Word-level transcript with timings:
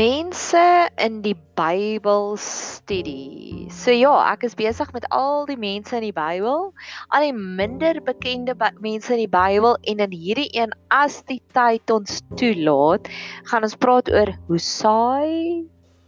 mense 0.00 0.88
in 0.96 1.20
die 1.20 1.36
Bybelstudie. 1.58 3.68
So 3.74 3.92
ja, 3.92 4.12
ek 4.32 4.46
is 4.48 4.56
besig 4.56 4.88
met 4.96 5.04
al 5.12 5.44
die 5.50 5.58
mense 5.60 5.98
in 5.98 6.06
die 6.06 6.14
Bybel, 6.16 6.70
al 7.12 7.26
die 7.26 7.34
minder 7.36 8.00
bekende 8.06 8.54
mense 8.80 9.12
in 9.16 9.20
die 9.26 9.34
Bybel 9.34 9.76
en 9.92 10.00
in 10.06 10.14
hierdie 10.14 10.48
een 10.56 10.72
as 10.94 11.20
die 11.28 11.42
tyd 11.56 11.92
ons 11.92 12.22
toelaat, 12.40 13.10
gaan 13.50 13.66
ons 13.66 13.76
praat 13.82 14.08
oor 14.14 14.32
Hosea, 14.48 15.66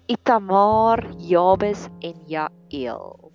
Itamar, 0.08 1.04
Jabes 1.20 1.84
en 2.00 2.16
Jael. 2.32 3.31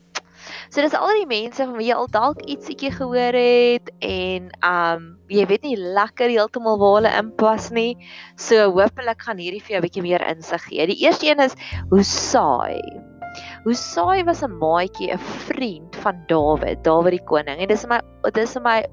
So 0.77 0.83
dis 0.85 0.93
al 0.93 1.09
die 1.17 1.25
mense 1.25 1.65
van 1.65 1.71
wie 1.73 1.87
jy 1.87 1.95
al 1.97 2.09
dalk 2.13 2.43
ietsiekie 2.45 2.91
gehoor 2.93 3.33
het 3.33 3.87
en 4.05 4.51
um 4.61 5.07
jy 5.33 5.47
weet 5.49 5.63
nie 5.65 5.73
lekker 5.73 6.29
heeltemal 6.29 6.77
waar 6.77 6.99
hulle 6.99 7.13
inpas 7.17 7.71
nie. 7.73 7.95
So 8.37 8.67
hopelik 8.75 9.25
gaan 9.25 9.41
hierdie 9.41 9.63
vir 9.63 9.73
jou 9.73 9.81
'n 9.81 9.85
bietjie 9.87 10.03
meer 10.05 10.25
insig 10.27 10.67
gee. 10.69 10.85
Die 10.85 10.99
eerste 11.01 11.31
een 11.31 11.41
is 11.41 11.57
Hosai. 11.89 12.77
Hosai 13.65 14.21
was 14.29 14.43
'n 14.45 14.53
maatjie, 14.61 15.09
'n 15.09 15.17
vriend 15.49 15.97
van 16.05 16.21
Dawid, 16.29 16.83
Dawid 16.83 17.17
die 17.17 17.25
koning. 17.25 17.57
En 17.57 17.73
dis 17.73 17.87
my 17.87 17.99
dis 18.37 18.55
my 18.61 18.85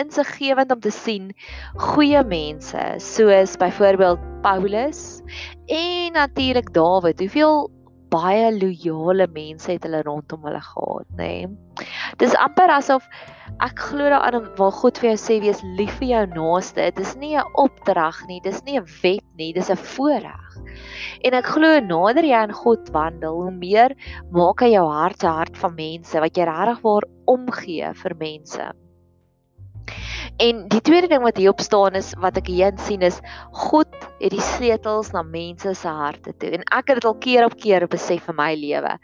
insiggewend 0.00 0.72
om 0.72 0.80
te 0.80 0.90
sien 0.90 1.34
goeie 1.76 2.24
mense 2.24 2.80
soos 2.96 3.56
byvoorbeeld 3.60 4.24
Paulus 4.40 5.20
en 5.68 6.12
natuurlik 6.12 6.72
Dawid. 6.72 7.20
Hoeveel 7.20 7.75
baie 8.12 8.50
loyale 8.54 9.26
mense 9.34 9.72
het 9.72 9.84
hulle 9.86 10.02
rondom 10.06 10.44
hulle 10.46 10.60
gehad, 10.62 11.08
nê. 11.18 11.32
Nee. 11.46 11.86
Dis 12.20 12.34
amper 12.40 12.70
asof 12.72 13.04
ek 13.64 13.80
glo 13.88 14.08
daaraan 14.12 14.48
waar 14.58 14.72
God 14.72 14.98
vir 15.00 15.10
jou 15.10 15.18
sê 15.20 15.38
wees 15.42 15.62
lief 15.78 15.98
vir 16.00 16.08
jou 16.12 16.22
naaste. 16.34 16.80
Dit 16.80 17.00
is 17.04 17.16
nie 17.16 17.34
'n 17.36 17.52
opdrag 17.54 18.22
nie, 18.28 18.40
dis 18.40 18.62
nie 18.64 18.78
'n 18.78 18.86
wet 19.02 19.26
nie, 19.36 19.52
dis 19.52 19.70
'n 19.70 19.76
voorreg. 19.76 20.56
En 21.24 21.34
ek 21.34 21.46
glo 21.46 21.80
nader 21.80 22.24
jy 22.24 22.34
aan 22.34 22.52
God 22.52 22.88
wandel, 22.92 23.42
hoe 23.42 23.50
meer 23.50 23.96
maak 24.30 24.60
hy 24.60 24.72
jou 24.72 24.86
hart 24.88 25.20
se 25.20 25.26
hart 25.26 25.56
van 25.56 25.74
mense 25.74 26.20
wat 26.20 26.36
jy 26.36 26.44
regtig 26.44 26.82
waar 26.82 27.04
omgee 27.26 27.94
vir 27.94 28.14
mense. 28.14 28.72
En 30.36 30.66
die 30.68 30.82
tweede 30.84 31.08
ding 31.08 31.22
wat 31.24 31.38
hierop 31.40 31.62
staan 31.64 31.96
is 31.96 32.10
wat 32.20 32.36
ek 32.36 32.50
hier 32.52 32.74
sien 32.84 33.00
is 33.06 33.22
God 33.56 33.88
het 34.20 34.34
die 34.34 34.42
sleutels 34.44 35.08
na 35.14 35.22
mense 35.24 35.72
se 35.74 35.88
harte 35.88 36.34
toe. 36.36 36.50
En 36.58 36.64
ek 36.76 36.92
het 36.92 37.00
dit 37.00 37.08
al 37.08 37.16
keer 37.24 37.46
op 37.48 37.56
keer 37.56 37.86
besef 37.88 38.28
in 38.28 38.36
my 38.36 38.50
lewe. 38.54 38.98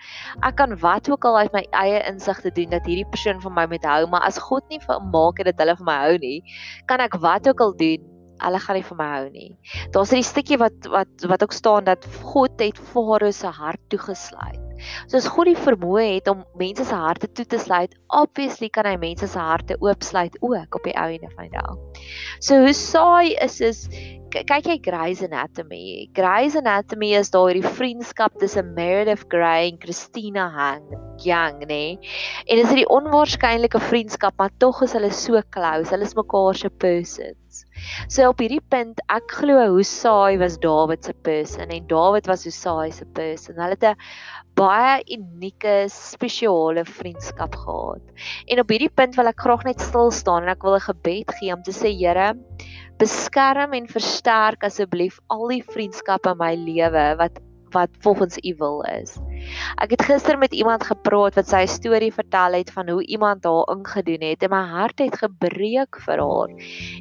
Ek 0.44 0.56
kan 0.60 0.76
wat 0.82 1.08
ook 1.08 1.24
al 1.24 1.38
uit 1.38 1.56
my 1.56 1.64
eie 1.84 2.02
insig 2.10 2.42
te 2.44 2.52
doen 2.52 2.72
dat 2.76 2.84
hierdie 2.88 3.08
persoon 3.08 3.40
van 3.40 3.56
my 3.56 3.66
moet 3.72 3.88
hou, 3.88 4.04
maar 4.12 4.28
as 4.28 4.40
God 4.44 4.68
nie 4.68 4.80
vir 4.84 5.00
maak 5.14 5.40
dat 5.48 5.60
hulle 5.62 5.76
van 5.80 5.88
my 5.88 5.98
hou 6.04 6.16
nie, 6.20 6.38
kan 6.86 7.00
ek 7.00 7.16
wat 7.24 7.48
ook 7.48 7.64
al 7.64 7.76
doen 7.80 8.08
Hulle 8.42 8.58
gaan 8.58 8.74
nie 8.74 8.82
vir 8.82 8.96
my 8.98 9.06
hou 9.06 9.26
nie. 9.30 9.50
Daar's 9.94 10.12
'n 10.12 10.22
stukkie 10.26 10.58
wat 10.58 10.88
wat 10.90 11.26
wat 11.30 11.42
ook 11.42 11.52
staan 11.52 11.84
dat 11.84 12.06
God 12.22 12.58
het 12.60 12.78
Farao 12.78 13.30
se 13.30 13.46
hart 13.46 13.80
toegesluit. 13.88 14.71
So 15.06 15.18
as 15.20 15.28
God 15.28 15.50
die 15.50 15.58
vermoë 15.58 16.06
het 16.14 16.30
om 16.32 16.44
mense 16.60 16.86
se 16.88 16.96
harte 16.98 17.28
toe 17.32 17.46
te 17.46 17.60
sluit, 17.62 17.94
obviously 18.08 18.70
kan 18.72 18.88
hy 18.88 18.96
mense 19.00 19.28
se 19.28 19.38
harte 19.38 19.78
oopsluit 19.80 20.38
ook 20.40 20.78
op 20.78 20.88
die 20.88 20.96
ou 20.98 21.08
ene 21.12 21.30
van 21.34 21.48
die 21.48 21.54
dag. 21.58 21.76
So 22.40 22.62
hoe 22.64 22.74
saai 22.76 23.34
is 23.44 23.60
is 23.60 23.86
kyk 24.32 24.68
jy 24.70 24.78
Grey's 24.80 25.20
Anatomy. 25.22 26.08
Grey's 26.16 26.56
Anatomy 26.56 27.12
is 27.18 27.30
daar 27.34 27.50
hierdie 27.50 27.72
vriendskap 27.76 28.38
tussen 28.40 28.72
Meredith 28.76 29.26
Grey 29.32 29.68
en 29.68 29.78
Christina 29.82 30.48
Hang, 30.54 30.86
Young, 31.20 31.60
nê? 31.66 31.68
Nee? 31.68 32.14
En 32.46 32.56
dit 32.56 32.64
is 32.64 32.72
'n 32.72 32.88
onwaarskynlike 32.88 33.80
vriendskap, 33.90 34.34
maar 34.38 34.50
tog 34.58 34.82
is 34.82 34.92
hulle 34.96 35.12
so 35.12 35.40
close. 35.50 35.90
Hulle 35.90 36.08
is 36.08 36.16
mekaar 36.16 36.54
se 36.54 36.70
persons. 36.70 37.64
So 38.08 38.28
op 38.28 38.40
hierdie 38.40 38.62
punt, 38.70 39.00
ek 39.12 39.28
glo 39.28 39.58
Hosea 39.74 40.38
was 40.38 40.56
Dawid 40.58 41.04
se 41.04 41.12
person 41.12 41.68
en 41.68 41.86
Dawid 41.86 42.26
was 42.26 42.44
Hosea 42.44 42.90
se 42.90 43.04
person. 43.04 43.56
Hulle 43.56 43.76
het 43.76 43.84
'n 43.84 43.96
baie 44.56 45.02
unieke, 45.08 45.88
spesiale 45.88 46.84
vriendskap 46.84 47.54
gehad. 47.54 48.02
En 48.46 48.60
op 48.60 48.68
hierdie 48.68 48.92
punt 48.94 49.16
wil 49.16 49.26
ek 49.26 49.40
graag 49.40 49.64
net 49.64 49.80
stil 49.80 50.10
staan 50.10 50.42
en 50.42 50.48
ek 50.48 50.62
wil 50.62 50.76
'n 50.76 50.88
gebed 50.88 51.30
gee 51.38 51.52
om 51.52 51.62
te 51.62 51.72
sê, 51.72 51.92
Here, 51.92 52.34
beskerm 52.98 53.72
en 53.72 53.88
versterk 53.88 54.64
asseblief 54.64 55.20
al 55.32 55.48
die 55.48 55.62
vriendskappe 55.62 56.34
in 56.34 56.38
my 56.38 56.54
lewe 56.56 57.06
wat 57.22 57.40
wat 57.72 57.88
volgens 58.04 58.36
u 58.44 58.52
wil 58.60 58.82
is. 58.84 59.16
Ek 59.80 59.94
het 59.94 60.02
gister 60.04 60.36
met 60.36 60.52
iemand 60.52 60.84
gepraat 60.84 61.38
wat 61.40 61.48
sy 61.48 61.62
storie 61.64 62.12
vertel 62.12 62.58
het 62.58 62.70
van 62.70 62.90
hoe 62.92 63.00
iemand 63.08 63.48
haar 63.48 63.64
ingedoen 63.72 64.26
het 64.28 64.44
en 64.44 64.52
my 64.52 64.60
hart 64.74 65.00
het 65.00 65.16
gebreek 65.16 65.96
vir 66.04 66.20
haar. 66.20 66.52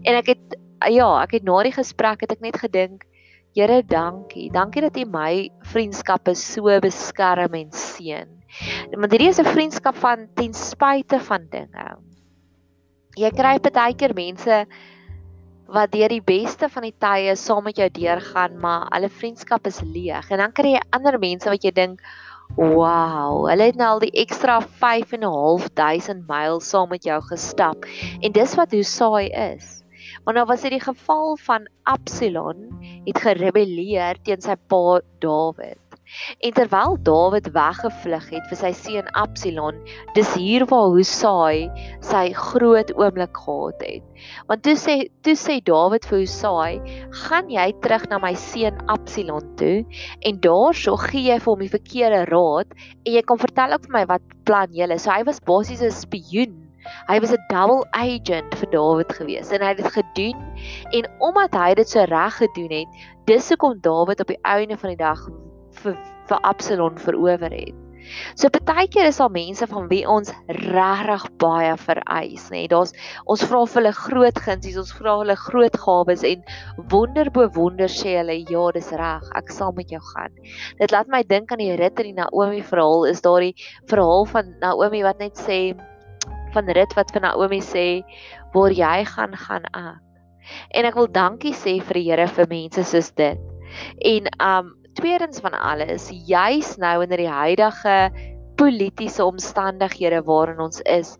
En 0.07 0.15
ek 0.15 0.31
het 0.31 0.59
ja, 0.87 1.09
ek 1.21 1.35
het 1.35 1.43
na 1.43 1.59
die 1.67 1.75
gesprek 1.75 2.23
het 2.23 2.31
ek 2.31 2.39
net 2.39 2.57
gedink, 2.63 3.03
Here, 3.51 3.81
dankie. 3.83 4.47
Dankie 4.47 4.81
dat 4.81 4.95
u 4.95 5.03
my 5.11 5.49
vriendskappe 5.73 6.31
so 6.39 6.71
beskerm 6.79 7.57
en 7.59 7.73
seën. 7.75 8.29
Want 8.95 9.11
hierdie 9.11 9.27
is 9.27 9.41
'n 9.43 9.51
vriendskap 9.51 9.95
van 9.99 10.29
ten 10.39 10.53
spyte 10.53 11.19
van 11.19 11.49
dinge. 11.51 11.97
Jy 13.19 13.29
kry 13.35 13.59
baie 13.59 13.93
keer 13.93 14.13
mense 14.15 14.65
wat 15.71 15.91
deur 15.93 16.11
die 16.11 16.23
beste 16.23 16.67
van 16.69 16.83
die 16.83 16.95
tye 16.99 17.35
saam 17.39 17.63
met 17.63 17.79
jou 17.79 17.87
deurgaan, 17.95 18.57
maar 18.59 18.89
hulle 18.91 19.09
vriendskap 19.09 19.67
is 19.69 19.79
leeg. 19.81 20.27
En 20.31 20.43
dan 20.43 20.55
kry 20.55 20.75
jy 20.75 20.81
ander 20.95 21.17
mense 21.19 21.49
wat 21.49 21.63
jy 21.63 21.71
dink, 21.71 22.01
"Wow, 22.57 23.47
hulle 23.47 23.69
het 23.69 23.75
nou 23.75 23.87
al 23.87 23.99
die 23.99 24.11
ekstra 24.11 24.59
5 24.61 25.13
en 25.13 25.23
'n 25.23 25.31
half 25.31 25.69
duisend 25.73 26.27
myl 26.27 26.59
saam 26.59 26.89
met 26.89 27.03
jou 27.03 27.21
gestap." 27.21 27.85
En 28.21 28.31
dis 28.31 28.55
wat 28.55 28.71
Hosea 28.71 29.53
is. 29.55 29.83
Maar 30.25 30.33
nou 30.33 30.45
was 30.45 30.61
dit 30.61 30.71
die 30.71 30.83
geval 30.83 31.37
van 31.37 31.67
Absalom 31.83 32.79
het 33.05 33.17
gerebelleer 33.17 34.17
teen 34.23 34.41
sy 34.41 34.55
pa 34.67 34.99
Dawid. 35.19 35.90
En 36.39 36.53
terwyl 36.53 36.97
Dawid 37.07 37.47
weggevlug 37.55 38.29
het 38.33 38.47
vir 38.51 38.59
sy 38.59 38.71
seun 38.75 39.09
Absalom, 39.17 39.77
dis 40.15 40.33
hier 40.35 40.65
waar 40.71 40.91
Husai 40.95 41.69
sy 42.03 42.23
groot 42.37 42.91
oomblik 42.97 43.37
gehad 43.45 43.85
het. 43.85 44.25
Want 44.49 44.63
toe 44.67 44.75
sê 44.79 44.95
toe 45.25 45.35
sê 45.39 45.59
Dawid 45.63 46.07
vir 46.09 46.23
Husai, 46.23 46.81
"Gaan 47.23 47.49
jy 47.49 47.67
terug 47.81 48.09
na 48.09 48.19
my 48.19 48.33
seun 48.33 48.77
Absalom 48.87 49.55
toe 49.55 49.85
en 50.21 50.39
daarso 50.39 50.97
gee 50.97 51.31
jy 51.31 51.39
vir 51.39 51.51
hom 51.53 51.63
die 51.63 51.75
verkeerde 51.77 52.25
raad 52.31 52.67
en 53.05 53.13
jy 53.13 53.21
kom 53.21 53.37
vertel 53.37 53.73
ook 53.73 53.87
vir 53.87 53.97
my 53.99 54.05
wat 54.05 54.21
plan 54.45 54.67
julle." 54.71 54.99
So 54.99 55.11
hy 55.11 55.23
was 55.23 55.39
basies 55.39 55.81
'n 55.81 55.91
spioen 55.91 56.71
Hy 57.07 57.19
was 57.19 57.31
'n 57.31 57.45
double 57.49 57.85
agent 57.93 58.55
vir 58.59 58.69
Dawid 58.71 59.11
gewees 59.13 59.51
en 59.51 59.61
hy 59.61 59.67
het 59.73 59.77
dit 59.77 59.93
gedoen 59.97 60.39
en 60.97 61.09
omdat 61.19 61.53
hy 61.53 61.73
dit 61.79 61.89
so 61.89 62.03
reg 62.09 62.37
gedoen 62.41 62.71
het, 62.71 62.89
dis 63.29 63.49
hoekom 63.49 63.79
Dawid 63.81 64.19
op 64.19 64.27
die 64.33 64.41
einde 64.41 64.77
van 64.77 64.89
die 64.89 64.97
dag 64.97 65.21
vir 65.83 65.95
vir 66.29 66.43
Absalom 66.47 66.97
verower 67.01 67.51
het. 67.51 67.77
So 68.35 68.49
baie 68.65 68.87
keer 68.91 69.07
is 69.07 69.19
daar 69.21 69.31
mense 69.31 69.67
van 69.69 69.87
wie 69.91 70.01
ons 70.09 70.31
regtig 70.57 71.25
baie 71.41 71.73
vereis, 71.77 72.47
nê. 72.49 72.63
Nee, 72.63 72.69
Daar's 72.71 72.93
ons 73.29 73.43
vra 73.47 73.61
vir 73.65 73.79
hulle 73.81 73.93
groot 73.97 74.41
gunsies, 74.45 74.79
ons 74.81 74.93
vra 74.97 75.17
hulle 75.21 75.37
groot 75.39 75.77
gawes 75.85 76.25
en 76.27 76.43
wonder 76.93 77.29
bo 77.33 77.47
wonder 77.57 77.91
sê 77.91 78.17
hulle 78.17 78.39
ja, 78.49 78.65
dis 78.75 78.91
reg, 79.01 79.29
ek 79.37 79.53
sal 79.53 79.75
met 79.77 79.93
jou 79.93 80.01
gaan. 80.11 80.33
Dit 80.81 80.95
laat 80.95 81.11
my 81.13 81.23
dink 81.27 81.53
aan 81.53 81.63
die 81.63 81.71
Rut 81.79 82.01
en 82.01 82.09
die 82.09 82.17
Naomi 82.17 82.61
verhaal, 82.65 83.07
is 83.11 83.23
daardie 83.25 83.53
verhaal 83.91 84.27
van 84.33 84.53
Naomi 84.63 85.05
wat 85.07 85.21
net 85.23 85.39
sê 85.39 85.61
van 86.55 86.67
Rut 86.67 86.97
wat 86.97 87.13
vir 87.15 87.27
Naomi 87.27 87.61
sê 87.63 87.87
waar 88.55 88.75
jy 88.75 88.97
gaan 89.13 89.37
gaan 89.45 89.67
ek. 89.71 90.01
En 90.75 90.87
ek 90.89 90.97
wil 90.97 91.07
dankie 91.13 91.53
sê 91.55 91.77
vir 91.79 91.99
die 91.99 92.07
Here 92.09 92.27
vir 92.27 92.49
mense 92.49 92.83
soos 92.89 93.11
dit. 93.15 93.39
En 94.03 94.27
um 94.41 94.77
tweedens 94.93 95.39
van 95.39 95.55
alles, 95.59 96.09
juis 96.25 96.75
nou 96.77 97.03
in 97.03 97.15
die 97.15 97.29
huidige 97.29 98.11
politieke 98.55 99.25
omstandighede 99.25 100.21
waarin 100.27 100.59
ons 100.59 100.81
is, 100.81 101.15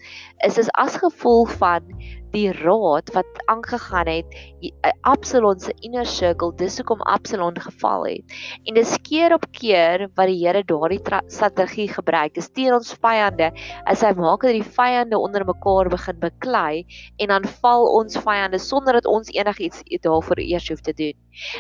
is 0.45 0.59
dit 0.59 0.71
as 0.77 0.99
gevolg 1.01 1.53
van 1.57 1.87
die 2.31 2.51
raad 2.55 3.11
wat 3.15 3.41
aangegaan 3.51 4.07
het 4.07 4.35
eh, 4.61 4.91
Absalom 5.01 5.59
se 5.59 5.73
inner 5.83 6.05
circle 6.05 6.51
dis 6.55 6.77
hoekom 6.79 7.01
Absalom 7.01 7.57
geval 7.59 8.05
het. 8.05 8.35
En 8.65 8.77
dis 8.77 8.93
keer 9.03 9.33
op 9.33 9.45
keer 9.51 10.07
wat 10.15 10.29
die 10.29 10.39
Here 10.41 10.63
daardie 10.65 11.01
strategie 11.27 11.87
gebruik. 11.91 12.37
Is 12.37 12.49
teen 12.49 12.73
ons 12.73 12.93
vyande. 12.93 13.51
As 13.85 14.01
hy 14.05 14.13
maak 14.17 14.45
dat 14.45 14.55
die 14.55 14.65
vyande 14.65 15.19
onder 15.19 15.45
mekaar 15.45 15.89
begin 15.91 16.19
beklei 16.21 16.85
en 17.17 17.33
dan 17.33 17.47
val 17.61 17.87
ons 17.99 18.17
vyande 18.17 18.59
sonder 18.59 18.99
dat 18.99 19.09
ons 19.09 19.29
enigiets 19.35 19.83
daarvoor 20.01 20.41
eers 20.41 20.69
hoef 20.69 20.81
te 20.81 20.95
doen. 20.97 21.17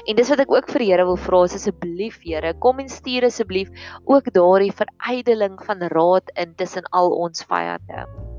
En 0.07 0.15
dis 0.15 0.29
wat 0.33 0.45
ek 0.45 0.51
ook 0.51 0.71
vir 0.71 0.87
Here 0.91 1.05
wil 1.05 1.19
vra 1.19 1.43
asseblief 1.45 2.19
Here 2.23 2.53
kom 2.63 2.79
en 2.79 2.89
stuur 2.89 3.29
asseblief 3.29 3.69
ook 4.05 4.33
daardie 4.33 4.73
verydeling 4.73 5.61
van 5.65 5.87
raad 5.93 6.33
in 6.35 6.55
tussen 6.55 6.87
al 6.91 7.11
ons 7.11 7.45
vyande 7.47 8.30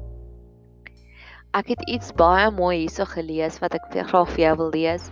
Ek 1.52 1.72
het 1.74 1.82
iets 1.88 2.14
baie 2.16 2.50
mooi 2.50 2.76
hierso 2.82 3.04
gelees 3.08 3.58
wat 3.60 3.74
ek 3.76 3.90
graag 3.92 4.30
vir 4.34 4.44
jou 4.46 4.54
wil 4.62 4.70
lees. 4.72 5.10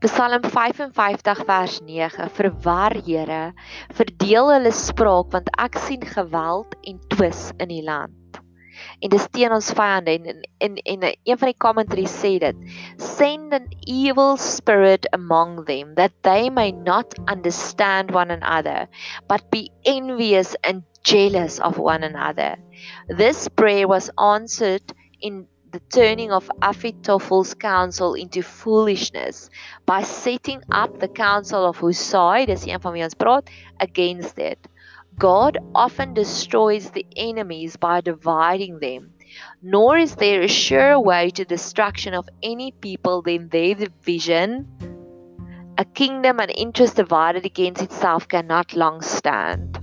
Psalm 0.00 0.46
55 0.46 1.42
vers 1.44 1.80
9: 1.84 2.30
Verwar 2.38 2.96
Here, 3.04 3.42
verdeel 3.98 4.54
hulle 4.54 4.72
spraak 4.72 5.34
want 5.36 5.52
ek 5.60 5.76
sien 5.84 6.06
geweld 6.14 6.78
en 6.88 7.02
twis 7.12 7.50
in 7.58 7.68
die 7.68 7.84
land. 7.84 8.16
en 9.00 9.12
dis 9.12 9.26
teen 9.34 9.52
ons 9.54 9.70
vyande 9.76 10.14
en 10.18 10.28
en 10.30 10.42
en, 10.66 10.76
en 10.92 11.06
een 11.08 11.38
van 11.40 11.50
die 11.50 11.60
commentaries 11.64 12.14
sê 12.22 12.32
dit 12.42 12.60
send 13.04 13.54
an 13.56 13.68
evil 13.86 14.36
spirit 14.40 15.08
among 15.16 15.64
them 15.70 15.94
that 16.00 16.14
they 16.28 16.50
may 16.50 16.70
not 16.72 17.16
understand 17.34 18.14
one 18.16 18.30
another 18.30 18.86
but 19.28 19.48
be 19.50 19.68
envious 19.84 20.54
and 20.64 20.84
jealous 21.02 21.58
of 21.60 21.78
one 21.78 22.02
another 22.02 22.56
this 23.08 23.48
prayer 23.48 23.88
was 23.88 24.10
answered 24.18 24.82
in 25.20 25.46
the 25.72 25.80
turning 25.92 26.32
of 26.32 26.50
Ahithophel's 26.62 27.54
counsel 27.54 28.14
into 28.14 28.42
foolishness 28.42 29.50
by 29.86 30.02
setting 30.02 30.62
up 30.72 30.98
the 30.98 31.08
counsel 31.08 31.64
of 31.64 31.76
Hushai, 31.76 32.46
dis 32.46 32.66
een 32.66 32.80
van 32.80 33.42
against 33.78 34.38
it. 34.38 34.58
God 35.16 35.58
often 35.74 36.14
destroys 36.14 36.90
the 36.90 37.06
enemies 37.16 37.76
by 37.76 38.00
dividing 38.00 38.80
them. 38.80 39.12
Nor 39.62 39.98
is 39.98 40.16
there 40.16 40.42
a 40.42 40.48
sure 40.48 40.98
way 40.98 41.30
to 41.30 41.44
destruction 41.44 42.14
of 42.14 42.28
any 42.42 42.72
people 42.72 43.22
than 43.22 43.48
their 43.48 43.74
division. 43.74 44.66
A 45.78 45.84
kingdom 45.84 46.40
and 46.40 46.50
interest 46.56 46.96
divided 46.96 47.44
against 47.44 47.82
itself 47.82 48.26
cannot 48.26 48.74
long 48.74 49.02
stand. 49.02 49.79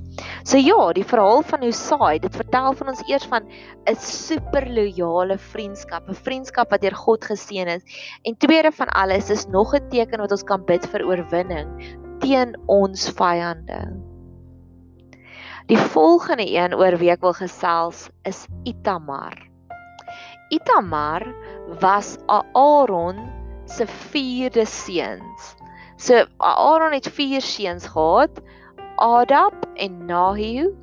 So 0.48 0.56
ja, 0.56 0.94
die 0.96 1.04
verhaal 1.04 1.42
van 1.44 1.64
Hosea, 1.66 2.14
dit 2.24 2.36
vertel 2.40 2.72
van 2.80 2.92
ons 2.94 3.02
eers 3.12 3.26
van 3.28 3.44
'n 3.84 3.96
superloyale 4.00 5.36
vriendskap, 5.38 6.08
'n 6.08 6.16
vriendskap 6.16 6.72
wat 6.72 6.82
deur 6.82 6.96
God 6.96 7.26
geseën 7.26 7.68
is. 7.68 7.84
En 8.24 8.38
tweede 8.38 8.72
van 8.72 8.88
alles 8.88 9.30
is 9.30 9.48
nog 9.48 9.76
'n 9.76 9.90
teken 9.90 10.20
wat 10.20 10.32
ons 10.32 10.44
kan 10.44 10.64
bid 10.64 10.88
vir 10.88 11.04
oorwinning 11.04 11.68
teen 12.20 12.56
ons 12.66 13.10
vyande. 13.10 13.82
Die 15.68 15.78
volgende 15.78 16.48
een 16.48 16.76
oor 16.76 16.98
wie 16.98 17.12
ek 17.12 17.22
wil 17.22 17.34
gesels 17.34 18.10
is 18.24 18.48
Itamar. 18.64 19.36
Itamar 20.50 21.28
was 21.82 22.18
Aaron 22.56 23.20
se 23.66 23.86
vierde 23.88 24.66
seuns. 24.66 25.56
So 25.98 26.26
Aaron 26.38 26.94
het 26.94 27.08
vier 27.08 27.42
seuns 27.42 27.86
gehad. 27.86 28.40
Adab 28.98 29.54
en 29.78 30.06
Nahiu 30.08 30.74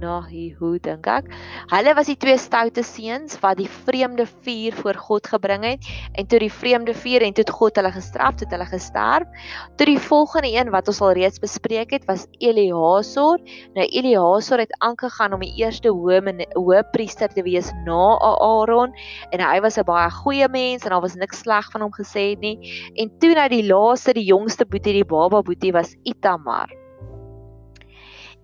Nahihu 0.00 0.78
dink 0.82 1.06
ek. 1.10 1.28
Hulle 1.70 1.92
was 1.96 2.08
die 2.10 2.16
twee 2.20 2.38
stoute 2.40 2.82
seuns 2.86 3.36
wat 3.42 3.58
die 3.60 3.68
vreemde 3.68 4.24
vuur 4.26 4.76
voor 4.80 4.98
God 5.08 5.28
gebring 5.32 5.66
het 5.66 5.88
en 6.18 6.28
toe 6.30 6.40
die 6.42 6.52
vreemde 6.52 6.94
vuur 6.96 7.24
en 7.26 7.36
toe 7.36 7.44
het 7.44 7.52
God 7.58 7.80
hulle 7.80 7.92
gestraf, 7.94 8.38
toe 8.38 8.48
het 8.48 8.56
hulle 8.56 8.68
gesterf. 8.70 9.46
Toe 9.76 9.88
die 9.90 10.00
volgende 10.00 10.52
een 10.54 10.72
wat 10.74 10.88
ons 10.90 11.02
al 11.04 11.14
reeds 11.18 11.42
bespreek 11.42 11.92
het 11.96 12.08
was 12.08 12.26
Eliasor. 12.40 13.42
Nou 13.76 13.86
Eliasor 13.86 14.64
het 14.64 14.74
aangegaan 14.80 15.36
om 15.36 15.44
die 15.44 15.52
eerste 15.60 15.92
hoë 15.92 16.22
hoëpriester 16.56 17.32
te 17.34 17.44
wees 17.46 17.70
na 17.84 18.16
Aaron 18.24 18.96
en 19.30 19.44
hy 19.44 19.60
was 19.60 19.78
'n 19.78 19.84
baie 19.84 20.10
goeie 20.10 20.48
mens 20.48 20.84
en 20.84 20.90
daar 20.90 21.04
was 21.04 21.14
niks 21.14 21.44
sleg 21.44 21.70
van 21.72 21.82
hom 21.82 21.92
gesê 21.92 22.38
nie. 22.38 22.56
En 22.96 23.10
toe 23.18 23.34
nou 23.34 23.48
die 23.48 23.66
laaste, 23.66 24.14
die 24.14 24.24
jongste 24.24 24.64
boetie, 24.64 24.92
die 24.92 25.04
baba 25.04 25.42
boetie 25.42 25.72
was 25.72 25.96
Itamar. 26.04 26.79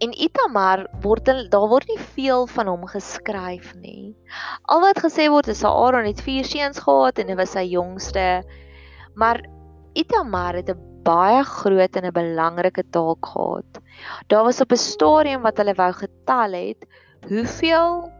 En 0.05 0.13
Itamar 0.13 0.87
word 1.01 1.25
daar 1.25 1.69
word 1.71 1.89
nie 1.89 2.01
veel 2.17 2.47
van 2.53 2.69
hom 2.69 2.85
geskryf 2.91 3.73
nie. 3.81 4.13
Al 4.69 4.83
wat 4.85 5.01
gesê 5.01 5.31
word 5.33 5.49
is 5.49 5.65
Aaron 5.65 6.05
het 6.09 6.21
vier 6.21 6.45
seuns 6.45 6.83
gehad 6.85 7.19
en 7.23 7.33
hy 7.33 7.37
was 7.39 7.55
sy 7.57 7.65
jongste. 7.71 8.45
Maar 9.17 9.41
Itamar 9.97 10.61
het 10.61 10.69
'n 10.69 10.83
baie 11.07 11.43
groot 11.45 11.97
en 11.97 12.05
'n 12.05 12.13
belangrike 12.13 12.85
taak 12.91 13.25
gehad. 13.33 13.81
Daar 14.29 14.45
was 14.45 14.61
op 14.61 14.73
'n 14.73 14.77
stadium 14.77 15.43
wat 15.43 15.57
hulle 15.57 15.75
wou 15.75 15.93
getal 15.93 16.53
het 16.53 16.87
hoeveel 17.29 18.13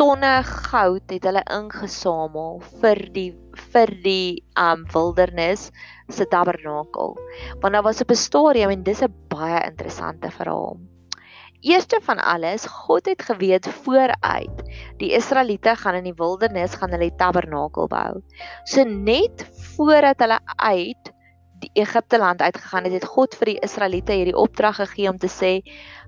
tonne 0.00 0.42
goud 0.44 1.10
het 1.12 1.24
hulle 1.28 1.42
ingesamel 1.52 2.60
vir 2.80 3.00
die 3.14 3.30
vir 3.72 3.90
die 4.04 4.42
um 4.58 4.86
wildernis 4.94 5.70
se 6.08 6.26
tabernakel. 6.28 7.16
Want 7.60 7.74
daar 7.74 7.84
was 7.84 8.02
'n 8.02 8.14
stadium 8.14 8.70
en 8.70 8.82
dis 8.82 9.02
'n 9.02 9.14
baie 9.28 9.60
interessante 9.66 10.30
verhaal. 10.30 10.78
Eerste 11.62 12.00
van 12.02 12.18
alles, 12.18 12.66
God 12.66 13.06
het 13.06 13.22
geweet 13.22 13.68
vooruit 13.68 14.62
die 14.98 15.12
Israeliete 15.14 15.76
gaan 15.76 15.94
in 15.94 16.04
die 16.04 16.18
wildernis 16.18 16.74
gaan 16.74 16.90
hulle 16.90 17.10
die 17.10 17.16
tabernakel 17.16 17.86
bou. 17.86 18.22
So 18.64 18.82
net 18.84 19.46
voordat 19.76 20.18
hulle 20.18 20.40
uit 20.56 21.12
die 21.62 21.70
Egipte 21.82 22.18
land 22.18 22.42
uitgegaan 22.42 22.86
het, 22.88 22.96
het 22.98 23.06
God 23.08 23.34
vir 23.38 23.52
die 23.52 23.58
Israeliete 23.66 24.16
hierdie 24.18 24.36
opdrag 24.38 24.80
gegee 24.80 25.10
om 25.10 25.18
te 25.22 25.30
sê: 25.30 25.52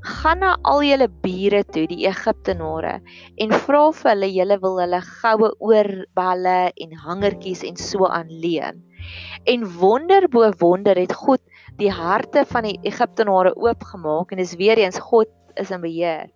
"Gaan 0.02 0.42
na 0.42 0.56
al 0.62 0.82
julle 0.82 1.08
bure 1.08 1.62
toe, 1.64 1.86
die 1.90 2.06
Egiptenare, 2.08 3.00
en 3.38 3.54
vra 3.66 3.84
vir 3.92 4.10
hulle 4.10 4.30
julle 4.34 4.58
wil 4.64 4.80
hulle 4.82 5.00
goue 5.22 5.52
oorballe 5.60 6.58
en 6.74 6.98
hangertjies 7.06 7.64
en 7.64 7.76
so 7.76 8.06
aanleen." 8.06 8.82
En 9.44 9.64
wonder 9.78 10.28
bo 10.28 10.50
wonder 10.58 10.96
het 10.96 11.12
God 11.12 11.40
die 11.78 11.90
harte 11.90 12.44
van 12.48 12.68
die 12.68 12.78
Egiptenare 12.82 13.54
oopgemaak 13.56 14.32
en 14.32 14.38
dis 14.38 14.56
weer 14.56 14.78
eens 14.78 14.98
God 14.98 15.28
is 15.60 15.70
in 15.70 15.82
beheer. 15.82 16.30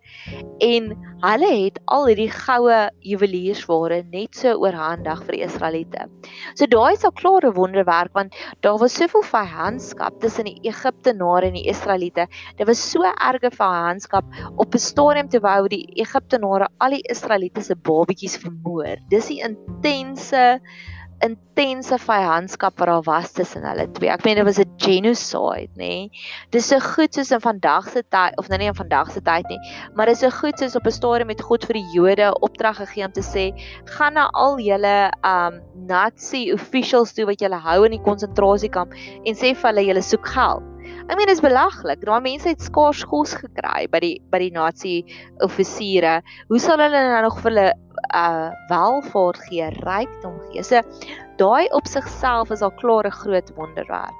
En 0.63 0.91
hulle 1.23 1.49
het 1.51 1.79
al 1.91 2.07
hierdie 2.09 2.29
goue 2.31 2.77
juweliersware 3.05 4.01
net 4.11 4.35
so 4.35 4.53
oorhandig 4.63 5.23
vir 5.27 5.37
die 5.37 5.43
Israeliete. 5.45 6.07
So 6.55 6.67
daai 6.71 6.93
is 6.93 7.05
al 7.07 7.15
klare 7.17 7.51
wonderwerk 7.55 8.13
want 8.17 8.35
daar 8.65 8.79
was 8.81 8.95
soveel 8.99 9.25
vyandskap 9.27 10.19
tussen 10.23 10.49
die 10.49 10.59
Egiptenare 10.69 11.49
en 11.49 11.57
die 11.59 11.67
Israeliete. 11.71 12.27
Dit 12.57 12.67
was 12.67 12.83
so 12.91 13.03
erge 13.09 13.51
vyandskap 13.55 14.25
op 14.55 14.75
'n 14.75 14.85
stadium 14.89 15.29
te 15.29 15.39
wou 15.39 15.67
die 15.67 15.85
Egiptenare 15.95 16.69
al 16.79 16.97
die 16.97 17.03
Israeliete 17.09 17.61
se 17.61 17.75
babatjies 17.75 18.37
vermoor. 18.37 18.97
Dis 19.09 19.27
die 19.27 19.41
intense 19.43 20.59
intense 21.25 21.97
vyandskap 21.99 22.79
wat 22.79 22.87
daar 22.87 23.03
was 23.03 23.31
tussen 23.35 23.65
hulle 23.67 23.85
twee. 23.97 24.09
Ek 24.11 24.23
meen 24.25 24.39
dit 24.39 24.45
was 24.47 24.59
'n 24.59 24.71
genocide, 24.77 25.71
nê. 25.75 26.07
Nee. 26.07 26.11
Dis 26.51 26.67
so 26.67 26.79
goed 26.79 27.13
soos 27.13 27.31
in 27.31 27.41
vandag 27.41 27.89
se 27.89 28.03
tyd 28.09 28.37
of 28.37 28.49
nou 28.49 28.57
nie 28.57 28.67
in 28.67 28.75
vandag 28.75 29.11
se 29.11 29.21
tyd 29.21 29.45
nie, 29.49 29.59
maar 29.95 30.05
dit 30.05 30.15
is 30.15 30.21
so 30.21 30.29
goed 30.29 30.59
soos 30.59 30.75
op 30.75 30.85
'n 30.85 30.91
stadium 30.91 31.27
met 31.27 31.41
God 31.41 31.65
vir 31.65 31.73
die 31.73 31.89
Jode 31.93 32.33
opdrag 32.41 32.77
gegee 32.77 33.05
om 33.05 33.11
te 33.11 33.21
sê, 33.21 33.51
gaan 33.85 34.13
na 34.13 34.29
al 34.33 34.59
julle 34.59 35.11
um 35.23 35.61
Nazi 35.87 36.53
officials 36.53 37.13
toe 37.13 37.25
wat 37.25 37.41
julle 37.41 37.59
hou 37.59 37.85
in 37.85 37.91
die 37.91 38.03
konsentrasiekamp 38.03 38.93
en 39.25 39.35
sê 39.35 39.55
vir 39.55 39.69
hulle 39.69 39.85
julle 39.85 40.01
soek 40.01 40.25
geld. 40.27 40.63
Ek 41.09 41.17
meen 41.17 41.25
dit 41.25 41.37
is 41.37 41.41
belaglik. 41.41 42.01
Daai 42.05 42.21
mense 42.21 42.49
het 42.49 42.61
skaars 42.61 43.03
kos 43.09 43.33
gekry 43.33 43.87
by 43.89 43.99
die 44.03 44.15
by 44.29 44.39
die 44.43 44.51
Nazi 44.53 45.03
offisiere. 45.45 46.19
Hoe 46.49 46.59
sal 46.61 46.81
hulle 46.83 47.01
nou 47.13 47.21
nog 47.25 47.39
vir 47.41 47.49
hulle 47.49 47.67
uh 48.15 48.51
welvaart 48.69 49.39
gee, 49.49 49.69
rykdom 49.83 50.39
gee? 50.49 50.63
So 50.63 50.81
daai 51.37 51.69
op 51.75 51.87
sigself 51.87 52.51
is 52.51 52.61
al 52.61 52.73
klaar 52.81 53.07
'n 53.07 53.11
groot 53.11 53.51
wonderwerk. 53.55 54.17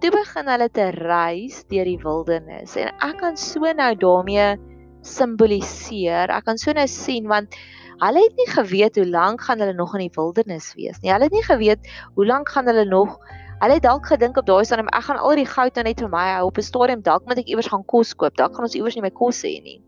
Toe 0.00 0.10
begin 0.10 0.48
hulle 0.48 0.68
te 0.68 0.90
reis 0.90 1.64
deur 1.68 1.84
die 1.84 1.98
wildernis 2.02 2.76
en 2.76 2.92
ek 3.00 3.16
kan 3.18 3.36
so 3.36 3.60
nou 3.60 3.94
daarmee 3.94 4.56
simboliseer. 5.02 6.30
Ek 6.30 6.44
kan 6.44 6.58
so 6.58 6.72
nou 6.72 6.86
sien 6.86 7.26
want 7.28 7.54
hulle 8.02 8.22
het 8.22 8.36
nie 8.36 8.50
geweet 8.52 8.96
hoe 8.96 9.06
lank 9.06 9.40
gaan 9.40 9.60
hulle 9.60 9.72
nog 9.72 9.94
in 9.94 10.08
die 10.08 10.16
wildernis 10.16 10.74
wees 10.74 11.00
nie. 11.00 11.12
Hulle 11.12 11.24
het 11.24 11.32
nie 11.32 11.46
geweet 11.46 11.80
hoe 12.14 12.26
lank 12.26 12.48
gaan 12.48 12.66
hulle 12.66 12.84
nog 12.84 13.18
Hulle 13.56 13.78
het 13.78 13.82
dalk 13.86 14.04
gedink 14.04 14.36
op 14.36 14.44
daai 14.44 14.66
stadium 14.68 14.88
ek 14.92 15.06
gaan 15.06 15.16
al 15.16 15.38
die 15.38 15.48
goud 15.48 15.78
nou 15.78 15.84
net 15.86 16.00
vir 16.04 16.10
my 16.12 16.24
hou 16.34 16.48
op 16.50 16.58
'n 16.60 16.66
stadium 16.66 17.00
dalk 17.00 17.24
moet 17.24 17.38
ek 17.40 17.48
iewers 17.48 17.70
gaan 17.72 17.84
kos 17.88 18.12
koop. 18.12 18.36
Dalk 18.36 18.52
gaan 18.52 18.68
ons 18.68 18.76
iewers 18.76 18.96
nie 18.96 19.02
my 19.02 19.10
kos 19.10 19.40
hê 19.48 19.62
nie. 19.64 19.80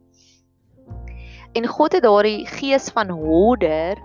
En 1.59 1.67
God 1.67 1.97
het 1.97 2.05
daardie 2.07 2.47
gees 2.47 2.87
van 2.95 3.11
hoorder, 3.11 3.99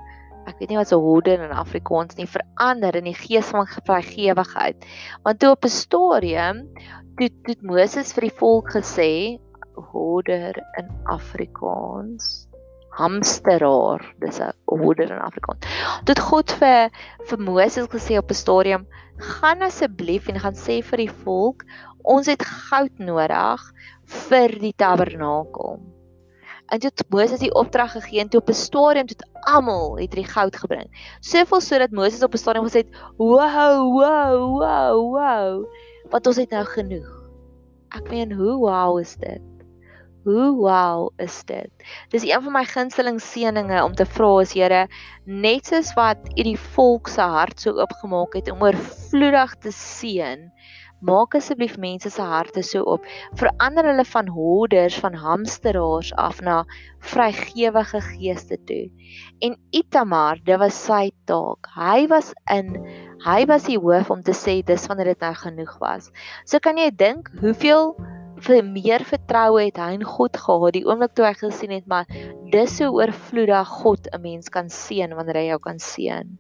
ek 0.49 0.57
weet 0.59 0.71
nie 0.71 0.79
wat 0.79 0.89
so 0.89 0.99
hoorder 1.03 1.43
in 1.45 1.53
Afrikaans 1.53 2.17
nie, 2.17 2.25
verander 2.27 2.97
in 2.97 3.05
die 3.05 3.17
gees 3.17 3.51
van 3.53 3.69
vrygewigheid. 3.69 4.87
Want 5.27 5.39
toe 5.39 5.51
op 5.53 5.67
'n 5.67 5.73
stadium 5.75 6.63
toe 7.19 7.29
toe 7.45 7.55
Moses 7.61 8.13
vir 8.17 8.27
die 8.29 8.37
volk 8.41 8.73
gesê 8.73 9.11
hoorder 9.91 10.57
in 10.81 10.89
Afrikaans 11.05 12.47
hamsteraar 12.93 14.01
dis 14.21 14.39
'n 14.39 14.53
hoorder 14.65 15.11
in 15.11 15.21
Afrikaans. 15.29 15.65
Dit 16.09 16.19
God 16.19 16.51
vir 16.51 16.91
vir 17.29 17.39
Moses 17.39 17.87
gesê 17.95 18.17
op 18.17 18.29
'n 18.29 18.41
stadium 18.43 18.87
gaan 19.17 19.61
asseblief 19.61 20.27
en 20.27 20.39
gaan 20.39 20.57
sê 20.65 20.81
vir 20.83 20.97
die 20.97 21.15
volk, 21.25 21.63
ons 22.03 22.27
het 22.27 22.43
goud 22.43 22.99
nodig 22.99 23.61
vir 24.05 24.59
die 24.59 24.73
tabernakel. 24.75 25.79
En 26.67 26.79
toe 26.79 26.91
het 26.95 27.05
Moses 27.09 27.39
die 27.39 27.53
opdrag 27.53 27.91
gegee 27.91 28.19
en 28.19 28.29
toe 28.29 28.39
op 28.39 28.49
'n 28.49 28.53
stadium 28.53 29.07
het 29.07 29.27
almal 29.39 29.97
het 29.97 30.11
die 30.11 30.25
goud 30.25 30.55
gebring. 30.55 31.17
Soveel 31.19 31.61
sodat 31.61 31.91
Moses 31.91 32.23
op 32.23 32.33
'n 32.33 32.37
stadium 32.37 32.65
gesê 32.65 32.85
het, 32.85 32.95
"Wow, 33.17 33.91
wow, 33.93 34.59
wow, 34.59 35.11
wow. 35.15 35.65
Wat 36.09 36.27
ons 36.27 36.35
het 36.35 36.49
nou 36.49 36.65
genoeg." 36.65 37.23
Ek 37.93 38.09
meen, 38.09 38.31
hoe 38.31 38.57
wow 38.57 38.99
is 38.99 39.15
dit? 39.15 39.41
Hoe 40.23 40.55
wow 40.55 41.11
is 41.19 41.43
dit? 41.43 41.69
Dis 42.09 42.23
een 42.23 42.41
van 42.41 42.53
my 42.55 42.63
gunsteling 42.63 43.19
seëninge 43.21 43.83
om 43.83 43.93
te 43.93 44.05
vra 44.05 44.39
as 44.39 44.53
Here, 44.53 44.87
net 45.25 45.65
soos 45.65 45.93
wat 45.93 46.17
U 46.37 46.43
die 46.43 46.59
volk 46.59 47.07
se 47.07 47.21
hart 47.21 47.59
so 47.59 47.75
oopgemaak 47.75 48.33
het 48.33 48.51
om 48.51 48.63
oorvloedig 48.63 49.55
te 49.59 49.71
seën 49.71 50.47
Maak 51.03 51.35
asseblief 51.35 51.75
mense 51.77 52.09
se 52.13 52.23
harte 52.23 52.63
so 52.63 52.83
op. 52.95 53.03
Verander 53.39 53.89
hulle 53.89 54.05
van 54.07 54.29
hoorders, 54.31 54.95
van 55.03 55.17
hamsteraars 55.19 56.13
af 56.15 56.39
na 56.41 56.61
vrygewige 57.11 58.01
geeste 58.01 58.57
toe. 58.69 58.85
En 59.43 59.57
Itamar, 59.75 60.39
dit 60.47 60.59
was 60.59 60.79
sy 60.85 61.11
taak. 61.27 61.67
Hy 61.75 62.07
was 62.11 62.31
in 62.51 62.77
hy 63.23 63.43
was 63.47 63.67
die 63.67 63.79
hoof 63.79 64.09
om 64.11 64.23
te 64.23 64.35
sê 64.35 64.61
dis 64.63 64.87
wanneer 64.87 65.13
dit 65.13 65.23
nou 65.23 65.33
genoeg 65.43 65.77
was. 65.83 66.09
So 66.45 66.59
kan 66.63 66.79
jy 66.79 66.89
dink 66.91 67.31
hoeveel 67.43 67.93
vir 68.43 68.63
meer 68.67 69.03
vertroue 69.07 69.67
het 69.67 69.77
hy 69.79 69.93
in 69.97 70.07
God 70.07 70.37
gehad 70.39 70.75
die 70.75 70.83
oomblik 70.87 71.13
toe 71.15 71.27
hy 71.27 71.35
gesien 71.39 71.71
het 71.75 71.85
maar 71.87 72.09
dis 72.51 72.79
so 72.79 72.91
oorvloedig 72.97 73.75
God 73.83 74.09
'n 74.11 74.21
mens 74.21 74.49
kan 74.49 74.69
seën 74.69 75.15
wanneer 75.15 75.39
hy 75.41 75.45
jou 75.51 75.59
kan 75.59 75.79
seën. 75.79 76.37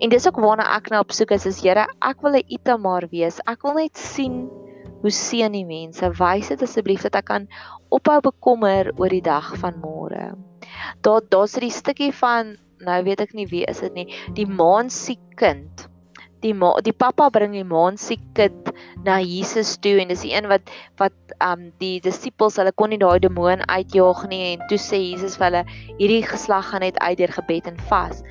En 0.00 0.12
dis 0.12 0.26
ook 0.26 0.40
waarna 0.40 0.66
ek 0.76 0.90
nou 0.92 1.02
op 1.04 1.12
soek 1.12 1.34
is, 1.36 1.46
is 1.46 1.60
Here, 1.64 1.86
ek 2.00 2.22
wil 2.22 2.38
'n 2.38 2.48
Itamar 2.48 3.08
wees. 3.10 3.40
Ek 3.46 3.62
wil 3.62 3.74
net 3.74 3.96
sien 3.96 4.48
hoe 5.02 5.10
seën 5.10 5.52
die 5.52 5.64
mense. 5.64 6.12
Wys 6.20 6.48
dit 6.48 6.62
asseblief 6.62 7.02
dat 7.02 7.16
ek 7.16 7.28
kan 7.32 7.48
ophou 7.90 8.20
bekommer 8.20 8.92
oor 8.96 9.08
die 9.08 9.24
dag 9.24 9.56
van 9.56 9.80
môre. 9.80 10.34
Daar 11.02 11.20
daar's 11.28 11.56
'n 11.56 11.70
stukkie 11.70 12.12
van 12.12 12.56
nou 12.80 13.02
weet 13.04 13.20
ek 13.20 13.34
nie 13.34 13.46
wie 13.46 13.64
is 13.64 13.80
dit 13.80 13.94
nie, 13.94 14.08
die 14.34 14.46
maan 14.46 14.90
siek 14.90 15.20
kind 15.36 15.90
die 16.44 16.52
ma, 16.56 16.72
die 16.84 16.94
pappa 16.96 17.28
bring 17.32 17.52
die 17.54 17.66
maansiek 17.66 18.22
kind 18.36 18.70
na 19.04 19.18
Jesus 19.20 19.76
toe 19.84 19.98
en 20.00 20.12
dis 20.12 20.24
die 20.24 20.32
een 20.32 20.48
wat 20.50 20.72
wat 21.00 21.34
um 21.44 21.68
die 21.82 21.98
disippels 22.04 22.58
hulle 22.60 22.72
kon 22.76 22.92
nie 22.92 23.00
daai 23.00 23.20
demoon 23.22 23.64
uitjaag 23.68 24.24
nie 24.32 24.40
en 24.52 24.64
toe 24.70 24.80
sê 24.80 25.00
Jesus 25.02 25.36
vir 25.40 25.48
hulle 25.50 25.62
hierdie 25.98 26.22
geslag 26.28 26.70
gaan 26.72 26.84
net 26.86 27.00
uit 27.00 27.18
deur 27.20 27.34
gebed 27.36 27.68
en 27.70 27.78
vas. 27.90 28.24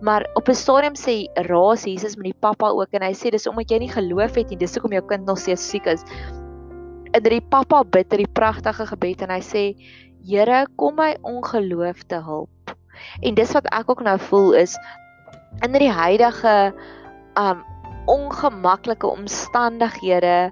Maar 0.00 0.26
op 0.34 0.48
'n 0.48 0.54
stadium 0.54 0.94
sê 0.94 1.28
raas 1.34 1.84
Jesus 1.84 2.16
met 2.16 2.24
die 2.24 2.40
pappa 2.40 2.68
ook 2.68 2.90
en 2.90 3.02
hy 3.02 3.12
sê 3.12 3.30
dis 3.30 3.46
omdat 3.46 3.70
jy 3.70 3.78
nie 3.78 3.92
geloof 3.92 4.34
het 4.34 4.48
nie, 4.48 4.58
dis 4.58 4.74
hoekom 4.74 4.92
jou 4.92 5.06
kind 5.06 5.24
nog 5.24 5.38
steeds 5.38 5.68
siek 5.68 5.86
is. 5.86 6.02
En 7.12 7.22
die 7.22 7.40
pappa 7.40 7.84
bid 7.84 8.10
hierdie 8.10 8.32
pragtige 8.32 8.86
gebed 8.86 9.22
en 9.22 9.30
hy 9.30 9.40
sê 9.40 9.76
Here, 10.26 10.66
kom 10.76 10.96
my 10.98 11.16
ongeloof 11.22 12.02
te 12.10 12.18
help. 12.18 12.74
En 13.22 13.34
dis 13.34 13.52
wat 13.52 13.66
ek 13.70 13.90
ook 13.90 14.02
nou 14.02 14.18
voel 14.18 14.54
is 14.58 14.74
in 15.62 15.72
die 15.72 15.90
huidige 15.90 16.74
um 17.38 17.62
ongemaklike 18.10 19.06
omstandighede. 19.06 20.50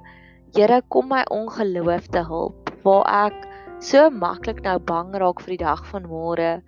Here 0.55 0.83
kom 0.89 1.09
my 1.11 1.25
ongeloof 1.31 2.07
te 2.15 2.23
help 2.23 2.71
waar 2.85 3.07
ek 3.27 3.49
so 3.83 4.11
maklik 4.11 4.63
nou 4.63 4.79
bang 4.79 5.15
raak 5.19 5.43
vir 5.43 5.57
die 5.57 5.65
dag 5.65 5.83
van 5.91 6.07
môre. 6.07 6.63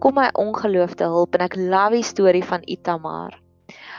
Kom 0.00 0.16
my 0.16 0.30
ongeloof 0.40 0.94
te 0.96 1.04
help 1.04 1.36
en 1.36 1.44
ek 1.44 1.56
love 1.60 1.92
die 1.98 2.06
storie 2.06 2.44
van 2.44 2.64
Itamar. 2.64 3.36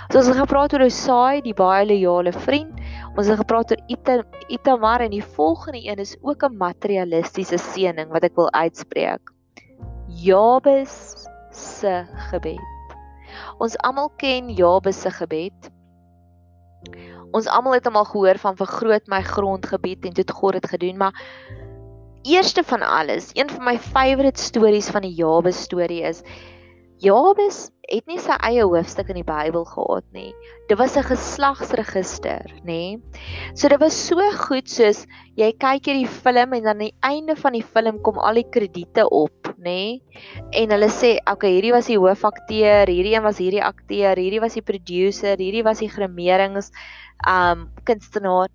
So 0.09 0.19
ons 0.19 0.27
het 0.27 0.39
gepraat 0.41 0.73
oor 0.73 0.83
Osai, 0.87 1.41
die 1.45 1.53
baie 1.55 1.85
loyale 1.87 2.33
vriend. 2.33 2.79
Ons 3.15 3.29
het 3.29 3.37
gepraat 3.39 3.71
oor 3.71 3.83
Ita, 3.87 4.17
Itamar 4.51 5.05
en 5.05 5.13
die 5.13 5.23
volgende 5.23 5.83
een 5.85 6.01
is 6.03 6.15
ook 6.21 6.43
'n 6.43 6.57
materialistiese 6.57 7.57
seëning 7.57 8.09
wat 8.09 8.23
ek 8.23 8.35
wil 8.35 8.51
uitspreek. 8.51 9.21
Jabes 10.07 11.27
se 11.51 12.05
gebed. 12.31 12.59
Ons 13.59 13.77
almal 13.77 14.09
ken 14.17 14.49
Jabes 14.49 15.01
se 15.01 15.11
gebed. 15.11 15.71
Ons 17.31 17.47
almal 17.47 17.73
het 17.73 17.85
hom 17.85 17.95
al 17.95 18.09
gehoor 18.09 18.37
van 18.37 18.57
vergroot 18.57 19.07
my 19.07 19.21
grondgebied 19.21 20.05
en 20.05 20.13
dit 20.13 20.31
God 20.31 20.53
het 20.53 20.67
gedoen, 20.67 20.97
maar 20.97 21.13
eerste 22.23 22.63
van 22.63 22.81
alles, 22.81 23.29
een 23.33 23.49
van 23.49 23.63
my 23.63 23.77
favourite 23.79 24.41
stories 24.41 24.89
van 24.89 25.01
die 25.01 25.13
Jabes 25.13 25.61
storie 25.61 26.01
is 26.05 26.21
Jabes 27.01 27.71
het 27.89 28.05
nie 28.05 28.19
sy 28.21 28.35
eie 28.45 28.61
hoofstuk 28.61 29.09
in 29.09 29.17
die 29.17 29.25
Bybel 29.25 29.63
gehad 29.65 30.05
nie. 30.13 30.29
Dit 30.69 30.77
was 30.77 30.95
'n 30.95 31.03
geslagsregister, 31.03 32.45
nê? 32.63 33.01
So 33.55 33.67
dit 33.67 33.79
was 33.79 33.97
so 34.07 34.21
goed 34.37 34.69
soos 34.69 35.07
jy 35.35 35.51
kyk 35.51 35.85
hierdie 35.85 36.07
film 36.07 36.53
en 36.53 36.63
dan 36.63 36.69
aan 36.69 36.77
die 36.77 36.93
einde 37.01 37.35
van 37.35 37.53
die 37.53 37.63
film 37.63 38.01
kom 38.03 38.19
al 38.19 38.35
die 38.35 38.49
krediete 38.49 39.09
op, 39.09 39.55
nê? 39.57 39.99
En 40.51 40.69
hulle 40.69 40.89
sê, 40.89 41.17
"Oké, 41.17 41.31
okay, 41.31 41.51
hierdie 41.51 41.73
was 41.73 41.87
die 41.87 41.97
hoofakteur, 41.97 42.87
hierdie 42.87 43.15
een 43.15 43.23
was 43.23 43.37
hierdie 43.37 43.63
akteur, 43.63 44.15
hierdie 44.15 44.41
was 44.41 44.53
die 44.53 44.61
producer, 44.61 45.37
hierdie 45.37 45.63
was 45.63 45.79
die 45.79 45.89
grimerings 45.89 46.71
um 47.27 47.69
kunstenaar 47.83 48.49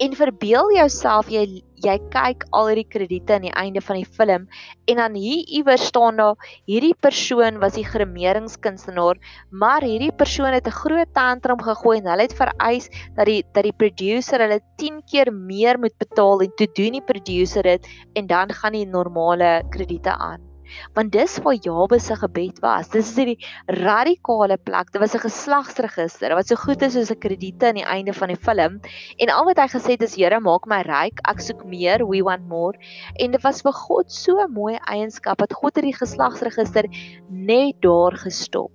en 0.00 0.16
verbeel 0.16 0.72
jouself 0.72 1.28
jy 1.28 1.62
jy 1.84 1.96
kyk 2.12 2.44
al 2.56 2.68
hierdie 2.70 2.88
krediete 2.92 3.36
aan 3.36 3.46
die 3.46 3.54
einde 3.62 3.80
van 3.84 4.00
die 4.00 4.08
film 4.18 4.46
en 4.90 5.00
dan 5.02 5.14
hier 5.14 5.44
iewers 5.58 5.86
staan 5.90 6.20
daar 6.20 6.50
hierdie 6.68 6.94
persoon 7.06 7.60
was 7.62 7.78
die 7.78 7.86
grimeringskunstenaar 7.86 9.20
maar 9.50 9.86
hierdie 9.86 10.12
persoon 10.12 10.52
het 10.52 10.66
'n 10.66 10.78
groot 10.82 11.14
tantrum 11.14 11.62
gegooi 11.62 11.98
en 11.98 12.10
hulle 12.12 12.28
het 12.28 12.36
vereis 12.42 12.90
dat 13.16 13.26
die 13.26 13.42
dat 13.54 13.64
die 13.64 13.76
producer 13.82 14.38
hulle 14.40 14.60
10 14.76 15.02
keer 15.10 15.32
meer 15.32 15.78
moet 15.78 15.96
betaal 15.98 16.40
en 16.40 16.52
toe 16.56 16.68
doen 16.74 16.92
die 16.98 17.08
producer 17.12 17.62
dit 17.62 17.86
en 18.14 18.26
dan 18.26 18.52
gaan 18.52 18.72
die 18.72 18.86
normale 18.86 19.62
krediete 19.70 20.12
aan 20.12 20.49
want 20.94 21.12
dis 21.12 21.38
waar 21.44 21.54
Jabes 21.54 22.06
se 22.06 22.16
gebed 22.16 22.60
was. 22.64 22.88
Dis 22.88 23.10
is 23.10 23.16
hierdie 23.16 23.46
radikale 23.80 24.58
plek. 24.58 24.92
Dit 24.92 25.00
was 25.00 25.14
'n 25.14 25.24
geslagsregister 25.26 26.34
wat 26.34 26.46
so 26.46 26.56
goed 26.56 26.82
is 26.82 26.92
soos 26.92 27.10
'n 27.10 27.18
krediete 27.18 27.66
aan 27.66 27.80
die 27.80 27.84
einde 27.84 28.12
van 28.12 28.28
die 28.28 28.36
film. 28.36 28.80
En 29.18 29.30
al 29.30 29.44
wat 29.44 29.58
hy 29.58 29.68
gesê 29.68 29.90
het 29.98 30.02
is 30.02 30.16
Here, 30.16 30.40
maak 30.40 30.66
my 30.66 30.82
ryk. 30.82 31.20
Ek 31.28 31.40
soek 31.40 31.64
meer. 31.64 32.06
We 32.06 32.22
want 32.22 32.48
more. 32.48 32.78
En 33.18 33.30
dit 33.30 33.42
was 33.42 33.62
vir 33.62 33.72
God 33.72 34.12
so 34.12 34.32
'n 34.38 34.52
mooi 34.52 34.78
eienskap 34.86 35.38
dat 35.38 35.52
God 35.52 35.74
hierdie 35.74 35.96
geslagsregister 35.96 36.84
net 37.28 37.80
daar 37.80 38.16
gestop 38.16 38.70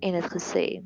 en 0.00 0.14
het 0.14 0.28
gesê 0.32 0.82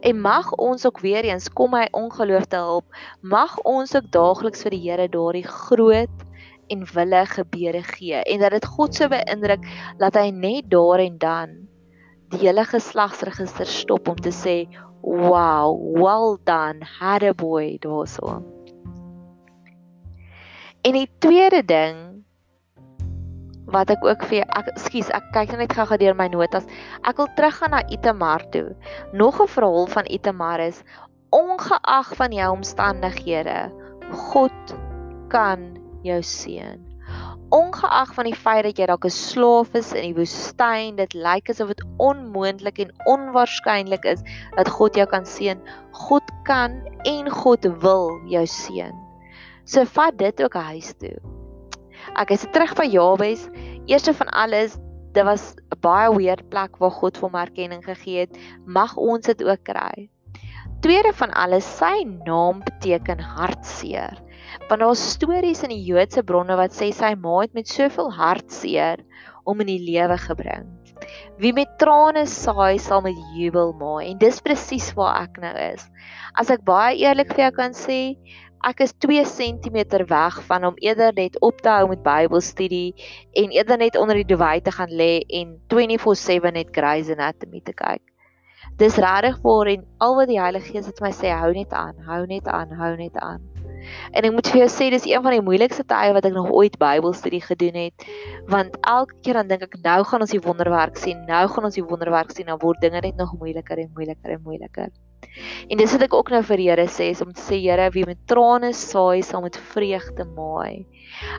En 0.00 0.20
mag 0.20 0.52
ons 0.52 0.86
ook 0.86 1.00
weer 1.00 1.24
eens 1.24 1.48
kom 1.48 1.70
my 1.70 1.88
ongeloof 1.96 2.44
te 2.44 2.56
help. 2.56 2.84
Mag 3.20 3.56
ons 3.58 3.94
ook 3.96 4.10
daagliks 4.12 4.62
vir 4.62 4.76
die 4.76 4.82
Here 4.84 5.08
daardie 5.08 5.46
groot 5.46 6.26
en 6.70 6.84
wille 6.94 7.24
gebeure 7.26 7.82
gee 7.82 8.22
en 8.22 8.40
dat 8.40 8.54
dit 8.56 8.66
God 8.76 8.94
so 8.94 9.08
beïndruk 9.10 9.66
dat 9.98 10.18
hy 10.18 10.30
net 10.30 10.70
daar 10.70 11.02
en 11.02 11.18
dan 11.18 11.56
die 12.30 12.44
hele 12.46 12.64
geslagsregister 12.64 13.66
stop 13.66 14.08
om 14.08 14.18
te 14.22 14.32
sê 14.34 14.56
wow 15.02 15.74
well 15.96 16.38
done 16.44 16.84
had 17.00 17.22
a 17.22 17.34
boy 17.34 17.78
daarso. 17.82 18.40
En 20.82 20.96
die 20.96 21.08
tweede 21.18 21.62
ding 21.64 22.24
wat 23.70 23.90
ek 23.92 24.04
ook 24.04 24.24
vir 24.30 24.46
ek 24.58 24.70
skus 24.80 25.10
ek 25.14 25.30
kyk 25.34 25.52
net 25.58 25.74
gou-gou 25.76 25.98
deur 26.00 26.16
my 26.18 26.26
notas. 26.32 26.66
Ek 27.06 27.20
wil 27.20 27.28
teruggaan 27.36 27.74
na 27.76 27.82
Itamar 27.92 28.42
toe. 28.54 28.74
Nog 29.12 29.40
'n 29.40 29.48
verhaal 29.48 29.86
van 29.86 30.06
Itamar 30.10 30.60
is 30.60 30.82
ongeag 31.30 32.16
van 32.16 32.32
jou 32.32 32.50
omstandighede 32.52 33.70
God 34.10 34.74
kan 35.28 35.79
jou 36.06 36.22
seun. 36.22 36.90
Ongeag 37.50 38.12
van 38.14 38.28
die 38.28 38.36
feit 38.38 38.62
dat 38.62 38.78
jy 38.78 38.86
dalk 38.86 39.04
'n 39.04 39.10
slaaf 39.10 39.74
is 39.74 39.90
in 39.92 40.04
die 40.06 40.14
woestyn, 40.14 40.96
dit 40.96 41.14
lyk 41.14 41.50
asof 41.50 41.72
dit 41.74 41.82
onmoontlik 41.98 42.78
en 42.78 42.92
onwaarskynlik 43.10 44.04
is 44.04 44.22
dat 44.56 44.68
God 44.68 44.94
jou 44.94 45.06
kan 45.06 45.26
seën. 45.26 45.58
God 45.90 46.22
kan 46.44 46.78
en 47.04 47.30
God 47.30 47.66
wil 47.82 48.20
jou 48.30 48.46
seën. 48.46 48.94
So 49.64 49.84
vat 49.84 50.18
dit 50.18 50.42
ook 50.42 50.54
huis 50.54 50.94
toe. 51.02 51.18
Ek 52.14 52.30
is 52.30 52.46
terug 52.52 52.74
by 52.76 52.86
Jabes. 52.86 53.48
Eerste 53.86 54.14
van 54.14 54.28
alles, 54.28 54.78
dit 55.12 55.24
was 55.24 55.54
'n 55.74 55.80
baie 55.80 56.14
weird 56.14 56.48
plek 56.48 56.78
waar 56.78 56.90
God 56.90 57.18
vir 57.18 57.28
hom 57.28 57.40
erkenning 57.40 57.84
gegee 57.84 58.20
het. 58.20 58.38
Mag 58.64 58.96
ons 58.96 59.26
dit 59.26 59.44
ook 59.44 59.62
kry. 59.64 60.08
Tweede 60.80 61.12
van 61.12 61.30
alles, 61.30 61.66
sy 61.76 62.06
naam 62.24 62.62
beteken 62.64 63.20
hartseer 63.20 64.29
want 64.68 64.82
daar's 64.82 65.02
stories 65.12 65.62
in 65.66 65.72
die 65.74 65.84
Joodse 65.84 66.22
bronne 66.26 66.56
wat 66.58 66.74
sê 66.76 66.90
sy 66.94 67.14
ma 67.14 67.40
het 67.42 67.54
met 67.56 67.68
soveel 67.68 68.12
hartseer 68.16 69.02
om 69.44 69.60
in 69.64 69.70
die 69.72 69.82
lewe 69.82 70.18
gebring. 70.20 70.68
Wie 71.40 71.52
met 71.56 71.78
trane 71.80 72.26
saai 72.28 72.78
sal 72.78 73.00
met 73.04 73.16
jubel 73.34 73.72
maai 73.80 74.10
en 74.10 74.18
dis 74.20 74.42
presies 74.44 74.90
waar 74.98 75.22
ek 75.24 75.40
nou 75.42 75.54
is. 75.70 75.86
As 76.38 76.52
ek 76.52 76.66
baie 76.68 76.98
eerlik 77.00 77.32
vir 77.34 77.46
jou 77.46 77.52
kan 77.56 77.76
sê, 77.76 78.00
ek 78.68 78.82
is 78.84 78.92
2 79.00 79.24
cm 79.24 80.04
weg 80.10 80.36
van 80.50 80.66
om 80.68 80.76
eerder 80.84 81.14
net 81.16 81.38
op 81.40 81.62
te 81.64 81.72
hou 81.72 81.88
met 81.88 82.04
Bybelstudie 82.04 82.92
en 83.42 83.56
eerder 83.56 83.80
net 83.80 83.96
onder 83.96 84.20
die 84.20 84.28
duwy 84.28 84.60
te 84.60 84.74
gaan 84.76 84.92
lê 84.92 85.24
en 85.40 85.56
24/7 85.72 86.52
net 86.52 86.74
Grey's 86.76 87.08
Anatomy 87.10 87.64
te 87.64 87.72
kyk. 87.72 88.02
Dis 88.76 88.96
regtig 88.96 89.40
waar 89.42 89.66
en 89.66 89.86
al 89.98 90.14
wat 90.16 90.28
die 90.28 90.40
Heilige 90.40 90.72
Gees 90.72 90.86
het 90.86 91.00
my 91.00 91.10
sê 91.12 91.32
hou 91.32 91.52
net 91.52 91.72
aan, 91.72 91.96
hou 92.04 92.26
net 92.26 92.46
aan, 92.48 92.70
hou 92.76 92.96
net 92.96 93.16
aan. 93.16 93.49
En 94.12 94.26
ek 94.26 94.34
moet 94.36 94.52
vir 94.52 94.62
jou 94.64 94.70
sê 94.72 94.90
dis 94.94 95.08
een 95.10 95.22
van 95.24 95.36
die 95.36 95.44
moeilikste 95.44 95.84
tye 95.88 96.14
wat 96.16 96.26
ek 96.28 96.36
nog 96.36 96.50
ooit 96.54 96.78
Bybelstudie 96.80 97.42
gedoen 97.44 97.78
het, 97.86 98.08
want 98.50 98.76
elke 98.80 99.18
keer 99.24 99.40
dan 99.40 99.52
dink 99.52 99.68
ek 99.68 99.78
nou 99.84 100.00
gaan 100.08 100.26
ons 100.26 100.34
die 100.34 100.42
wonderwerk 100.44 100.98
sien, 101.00 101.22
nou 101.28 101.44
gaan 101.52 101.68
ons 101.70 101.78
die 101.78 101.86
wonderwerk 101.86 102.34
sien, 102.34 102.50
dan 102.50 102.60
word 102.62 102.82
dinge 102.84 103.00
net 103.04 103.16
nog 103.20 103.36
moeiliker 103.38 103.78
en 103.78 103.92
moeiliker 103.94 104.36
en 104.36 104.42
moeiliker. 104.44 104.90
En 105.70 105.78
dis 105.78 105.92
wat 105.94 106.02
ek 106.06 106.14
ook 106.16 106.30
nou 106.34 106.40
vir 106.48 106.60
die 106.60 106.68
Here 106.70 106.86
sê, 106.90 107.10
is 107.14 107.20
om 107.22 107.30
te 107.36 107.42
sê 107.44 107.60
Here, 107.62 107.86
wie 107.94 108.06
met 108.08 108.20
trane 108.30 108.72
saai, 108.76 109.22
sal 109.26 109.44
met 109.44 109.58
vreugde 109.72 110.26
maai. 110.34 110.86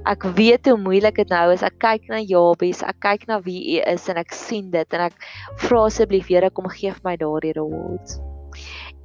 Ek 0.08 0.26
weet 0.38 0.70
hoe 0.72 0.78
moeilik 0.80 1.20
dit 1.20 1.34
nou 1.34 1.46
is. 1.56 1.66
Ek 1.66 1.78
kyk 1.82 2.08
na 2.12 2.22
Jabes, 2.22 2.84
ek 2.88 3.02
kyk 3.04 3.28
na 3.32 3.42
wie 3.46 3.60
U 3.76 3.86
is 3.94 4.08
en 4.12 4.22
ek 4.22 4.36
sien 4.38 4.72
dit 4.74 4.98
en 4.98 5.08
ek 5.10 5.30
vra 5.68 5.86
asseblief 5.90 6.32
Here 6.32 6.54
kom 6.56 6.70
gee 6.72 6.94
vir 6.94 7.08
my 7.08 7.18
daardie 7.20 7.56
rewards. 7.58 8.22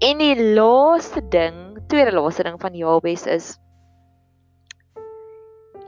En 0.05 0.19
die 0.21 0.37
laaste 0.37 1.23
ding, 1.33 1.79
tweede 1.89 2.13
laaste 2.13 2.45
ding 2.45 2.59
van 2.61 2.75
Jabes 2.77 3.23
is 3.33 3.55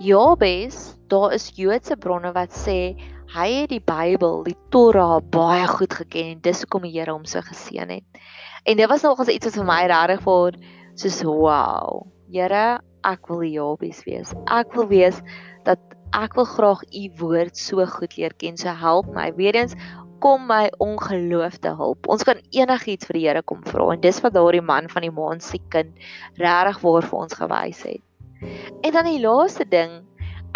Jabes, 0.01 0.95
daar 1.13 1.35
is 1.37 1.51
Joodse 1.59 1.97
bronne 2.01 2.31
wat 2.33 2.55
sê 2.57 2.97
hy 3.35 3.49
het 3.53 3.69
die 3.75 3.83
Bybel, 3.85 4.47
die 4.47 4.57
Torah 4.73 5.19
baie 5.21 5.67
goed 5.69 5.93
geken 5.99 6.31
en 6.33 6.41
dis 6.41 6.63
hoekom 6.65 6.87
die 6.89 6.95
Here 6.95 7.13
hom 7.13 7.27
so 7.29 7.45
geseën 7.45 7.93
het. 7.99 8.23
En 8.65 8.81
dit 8.81 8.89
was 8.89 9.05
nogals 9.05 9.29
iets 9.29 9.51
wat 9.51 9.59
vir 9.61 9.69
my 9.69 9.83
regtig 9.93 10.25
vir 10.25 10.57
soos 10.97 11.21
wow. 11.29 12.07
Here, 12.33 12.81
ek 13.05 13.29
wil 13.29 13.45
Jabes 13.45 14.01
wees. 14.09 14.33
Ek 14.49 14.73
wil 14.79 14.89
wees 14.89 15.21
dat 15.69 15.83
ek 16.17 16.39
wil 16.39 16.49
graag 16.49 16.81
u 16.89 17.05
woord 17.21 17.61
so 17.61 17.85
goed 17.85 18.17
leer 18.17 18.33
ken. 18.41 18.57
So 18.57 18.73
help 18.73 19.13
my. 19.13 19.35
Weerens 19.37 19.77
kom 20.23 20.47
my 20.49 20.67
ongeloofde 20.83 21.75
hulp. 21.79 22.09
Ons 22.11 22.25
kan 22.27 22.41
enigiets 22.55 23.09
vir 23.09 23.19
die 23.19 23.25
Here 23.27 23.43
kom 23.47 23.63
vra 23.67 23.93
en 23.95 24.03
dis 24.03 24.21
wat 24.25 24.35
daardie 24.37 24.65
man 24.65 24.91
van 24.93 25.07
die 25.07 25.15
maan 25.15 25.41
se 25.45 25.61
kind 25.73 25.95
regtig 26.41 26.83
waar 26.83 27.07
vir 27.07 27.19
ons 27.23 27.39
gewys 27.39 27.83
het. 27.87 28.05
En 28.87 28.95
dan 28.95 29.09
die 29.09 29.21
laaste 29.23 29.67
ding, 29.69 29.99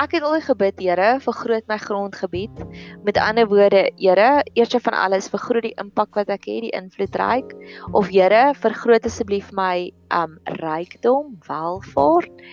ek 0.03 0.17
het 0.17 0.27
al 0.27 0.39
gebid, 0.43 0.79
Here, 0.81 1.09
vergroot 1.23 1.67
my 1.71 1.79
grondgebied. 1.79 2.63
Met 3.07 3.19
ander 3.19 3.49
woorde, 3.51 3.89
Here, 3.99 4.43
eers 4.55 4.77
van 4.87 4.99
alles 4.99 5.31
vergroot 5.33 5.67
die 5.67 5.75
impak 5.83 6.15
wat 6.19 6.31
ek 6.31 6.47
het, 6.47 6.69
die 6.69 6.75
invloedryk. 6.79 7.55
Of 7.93 8.13
Here, 8.15 8.53
vergroot 8.55 9.07
asseblief 9.07 9.51
my 9.53 9.91
um 10.15 10.39
rykdom, 10.63 11.37
welvaart. 11.49 12.47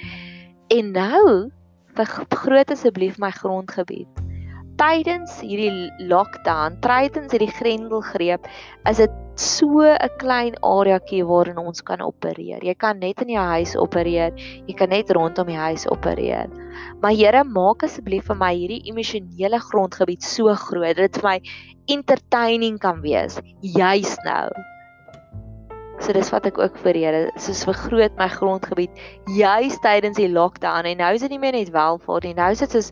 En 0.69 0.91
nou, 0.93 1.51
vergroot 1.97 2.73
asseblief 2.73 3.17
my 3.21 3.31
grondgebied 3.33 4.28
tydens 4.79 5.39
hierdie 5.43 5.89
lockdown, 6.07 6.77
tydens 6.83 7.33
hierdie 7.35 7.51
grendelgreep, 7.51 8.47
is 8.87 9.01
dit 9.01 9.17
so 9.35 9.83
'n 9.83 10.13
klein 10.19 10.55
areaetjie 10.63 11.23
waarin 11.27 11.59
ons 11.59 11.81
kan 11.81 12.01
opereer. 12.01 12.63
Jy 12.63 12.75
kan 12.75 12.99
net 12.99 13.21
in 13.21 13.29
jou 13.35 13.43
huis 13.43 13.75
opereer. 13.75 14.31
Jy 14.67 14.75
kan 14.75 14.89
net 14.89 15.11
rondom 15.11 15.47
die 15.47 15.59
huis 15.59 15.87
opereer. 15.87 16.47
Maar 17.01 17.11
Here, 17.11 17.43
maak 17.43 17.83
asseblief 17.83 18.27
vir 18.27 18.35
my 18.35 18.53
hierdie 18.55 18.83
emosionele 18.91 19.59
grondgebied 19.59 20.23
so 20.23 20.55
groot 20.55 20.95
dat 20.95 21.11
dit 21.11 21.21
vir 21.21 21.29
my 21.29 21.39
entertaining 21.87 22.79
kan 22.79 23.01
wees 23.01 23.39
juis 23.61 24.17
nou. 24.25 24.49
So 25.99 26.13
dis 26.13 26.31
wat 26.31 26.45
ek 26.47 26.57
ook 26.57 26.77
vir 26.77 26.95
Here, 26.95 27.31
soos 27.35 27.65
vergroot 27.67 28.15
my 28.17 28.29
grondgebied 28.31 28.91
juis 29.35 29.75
tydens 29.83 30.17
die 30.17 30.31
lockdown 30.31 30.85
en 30.85 30.97
nou 30.97 31.13
is 31.13 31.21
dit 31.21 31.31
nie 31.31 31.39
meer 31.39 31.57
net 31.57 31.71
welvaart 31.75 32.23
nie. 32.23 32.33
Nou 32.33 32.51
is 32.51 32.63
dit 32.63 32.71
soos 32.71 32.91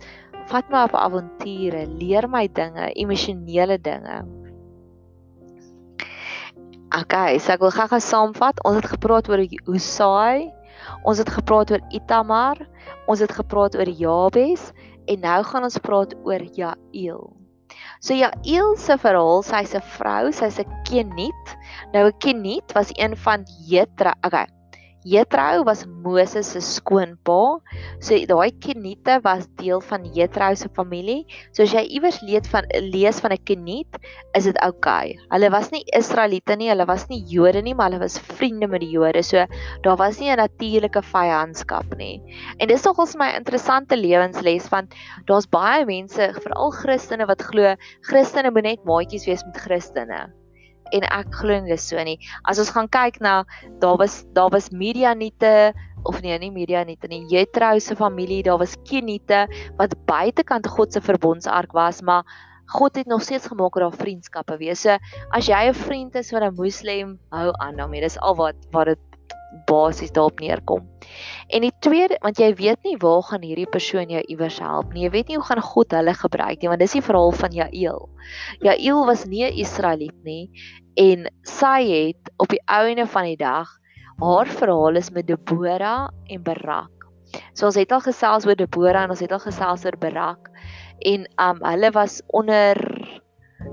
vat 0.51 0.69
my 0.71 0.83
op 0.87 0.95
avonture, 0.95 1.85
leer 1.99 2.27
my 2.27 2.47
dinge, 2.47 2.91
emosionele 2.95 3.77
dinge. 3.77 4.23
Okay, 6.95 7.37
so 7.39 7.51
ek 7.51 7.63
wil 7.63 7.73
gou-gou 7.75 7.99
saamvat. 7.99 8.61
Ons 8.65 8.79
het 8.79 8.91
gepraat 8.93 9.27
oor 9.29 9.43
Hosai. 9.67 10.47
Ons 11.03 11.19
het 11.19 11.29
gepraat 11.29 11.71
oor 11.71 11.83
Itamar. 11.91 12.61
Ons 13.11 13.19
het 13.19 13.33
gepraat 13.35 13.75
oor 13.75 13.91
Jabes 13.91 14.71
en 15.07 15.23
nou 15.23 15.39
gaan 15.47 15.67
ons 15.67 15.79
praat 15.83 16.15
oor 16.27 16.43
Jael. 16.55 17.23
So 18.03 18.15
Jael 18.15 18.75
se 18.79 18.97
verhaal, 18.99 19.43
sy's 19.43 19.75
'n 19.75 19.83
vrou, 19.97 20.31
sy's 20.31 20.59
'n 20.59 20.67
Keniet. 20.83 21.47
Nou 21.93 22.07
'n 22.07 22.17
Keniet 22.19 22.73
was 22.73 22.91
een 22.95 23.15
van 23.15 23.43
Jethro. 23.67 24.11
Okay. 24.25 24.56
Jethro 25.05 25.63
was 25.63 25.85
Moses 25.85 26.47
se 26.47 26.59
skoonpa. 26.59 27.61
So 27.99 28.15
daai 28.25 28.51
Kenite 28.59 29.19
was 29.23 29.47
deel 29.59 29.81
van 29.81 30.05
Jethro 30.13 30.53
se 30.55 30.67
familie. 30.69 31.25
So 31.51 31.63
as 31.63 31.73
jy 31.73 31.83
iewers 31.97 32.21
lees 32.21 32.47
van 32.51 32.65
lees 32.81 33.19
van 33.19 33.31
'n 33.31 33.43
Kenit, 33.45 33.99
is 34.35 34.45
dit 34.45 34.57
oukei. 34.63 34.77
Okay. 34.77 35.19
Hulle 35.31 35.49
was 35.51 35.71
nie 35.71 35.83
Israeliete 35.93 36.55
nie, 36.57 36.69
hulle 36.69 36.85
was 36.85 37.07
nie 37.09 37.23
Jode 37.27 37.61
nie, 37.61 37.73
maar 37.73 37.89
hulle 37.89 37.99
was 37.99 38.19
vriende 38.19 38.67
met 38.67 38.81
die 38.81 38.91
Jode. 38.91 39.23
So 39.23 39.45
daar 39.83 39.97
was 39.97 40.19
nie 40.19 40.31
'n 40.31 40.37
natuurlike 40.37 41.01
vyandskap 41.01 41.95
nie. 41.97 42.21
En 42.59 42.67
dis 42.67 42.83
nogals 42.83 43.15
my 43.15 43.35
interessante 43.35 43.95
lewensles 43.95 44.69
want 44.69 44.93
daar's 45.25 45.47
baie 45.47 45.85
mense, 45.85 46.33
veral 46.41 46.71
Christene 46.71 47.25
wat 47.25 47.41
glo 47.41 47.75
Christene 48.01 48.51
moet 48.51 48.63
net 48.63 48.83
maatjies 48.83 49.25
wees 49.25 49.43
met 49.45 49.57
Christene 49.57 50.33
en 50.91 51.03
ek 51.03 51.33
glo 51.35 51.59
nie 51.59 51.71
dis 51.71 51.87
so 51.89 52.03
nie. 52.03 52.17
As 52.43 52.59
ons 52.59 52.71
gaan 52.75 52.89
kyk 52.89 53.19
na 53.21 53.43
daar 53.81 53.97
was 53.97 54.25
daar 54.33 54.49
was 54.49 54.69
Midianite 54.71 55.73
of 56.03 56.21
nee 56.21 56.37
nie 56.39 56.51
Midianite 56.51 57.07
nie, 57.07 57.25
Jethro 57.31 57.79
se 57.79 57.95
familie, 57.95 58.43
daar 58.43 58.57
was 58.57 58.77
Kenite 58.87 59.47
wat 59.77 59.95
buitekant 60.05 60.67
God 60.67 60.93
se 60.93 61.01
verbondsark 61.01 61.73
was, 61.73 62.01
maar 62.01 62.23
God 62.67 62.95
het 62.95 63.07
nog 63.07 63.21
steeds 63.23 63.47
gemaak 63.47 63.73
dat 63.73 63.91
daar 63.91 63.99
vriendskappe 63.99 64.57
wees. 64.57 64.81
So 64.81 64.97
as 65.31 65.47
jy 65.47 65.67
'n 65.69 65.73
vriend 65.73 66.15
is 66.15 66.29
van 66.29 66.43
'n 66.43 66.55
moslim, 66.55 67.19
hou 67.31 67.51
aan 67.63 67.77
daarmee. 67.77 68.01
Dis 68.01 68.19
al 68.19 68.35
wat 68.35 68.55
wat 68.71 68.85
dit 68.85 68.99
basies 69.65 70.11
daarop 70.11 70.39
neerkom. 70.39 70.85
En 71.49 71.61
die 71.61 71.73
tweede, 71.79 72.17
want 72.21 72.39
jy 72.39 72.53
weet 72.55 72.83
nie 72.83 72.97
waar 73.01 73.23
gaan 73.23 73.41
hierdie 73.41 73.69
persoon 73.69 74.09
jou 74.09 74.21
iewers 74.27 74.59
help 74.59 74.93
nie. 74.93 75.03
Jy 75.07 75.11
weet 75.15 75.27
nie 75.27 75.37
hoe 75.39 75.45
gaan 75.45 75.61
God 75.61 75.91
hulle 75.91 76.13
gebruik 76.13 76.61
nie, 76.61 76.69
want 76.69 76.83
dis 76.83 76.97
die 76.97 77.01
verhaal 77.01 77.31
van 77.31 77.55
Jael. 77.55 78.09
Jael 78.61 79.05
was 79.05 79.25
nie 79.25 79.45
'n 79.45 79.57
Israeliet 79.57 80.17
nie 80.23 80.49
en 80.97 81.27
sy 81.45 81.85
het 81.85 82.31
op 82.41 82.49
die 82.49 82.61
ouene 82.65 83.05
van 83.05 83.29
die 83.29 83.37
dag 83.37 83.69
haar 84.17 84.49
verhaal 84.49 84.97
is 84.97 85.11
met 85.13 85.27
Debora 85.27 86.09
en 86.25 86.43
Barak. 86.43 86.91
So 87.53 87.67
ons 87.69 87.77
het 87.77 87.91
al 87.91 88.01
gesels 88.01 88.47
oor 88.47 88.57
Debora 88.57 89.03
en 89.03 89.13
ons 89.13 89.21
het 89.21 89.31
al 89.31 89.43
gesels 89.43 89.85
oor 89.85 89.97
Barak 90.01 90.49
en 91.05 91.27
um 91.37 91.61
hulle 91.61 91.91
was 91.93 92.21
onder 92.33 92.96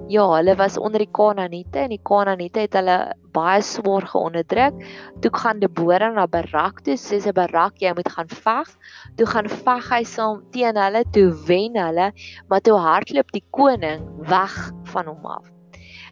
Ja, 0.08 0.24
hulle 0.36 0.52
was 0.56 0.76
onder 0.76 1.00
die 1.00 1.08
Kanaaniete 1.16 1.78
en 1.78 1.92
die 1.94 2.02
Kanaaniete 2.04 2.66
het 2.66 2.74
hulle 2.76 2.96
baie 3.32 3.62
swaar 3.64 4.04
geonderdruk. 4.10 4.76
Toe 5.24 5.30
gaan 5.32 5.62
Debora 5.62 6.10
na 6.12 6.26
Barak 6.28 6.82
toe, 6.84 6.98
sê 7.00 7.22
sy 7.24 7.32
Barak, 7.32 7.80
jy 7.80 7.94
moet 7.96 8.12
gaan 8.12 8.28
veg. 8.28 8.74
Toe 9.16 9.30
gaan 9.32 9.48
veg 9.48 9.90
hy 9.94 10.02
saam 10.12 10.44
teen 10.52 10.76
hulle, 10.76 11.06
toe 11.16 11.30
wen 11.48 11.80
hulle, 11.80 12.12
maar 12.52 12.64
toe 12.68 12.76
hardloop 12.84 13.32
die 13.32 13.44
koning 13.56 14.04
weg 14.28 14.60
van 14.92 15.08
hom 15.08 15.34
af. 15.38 15.53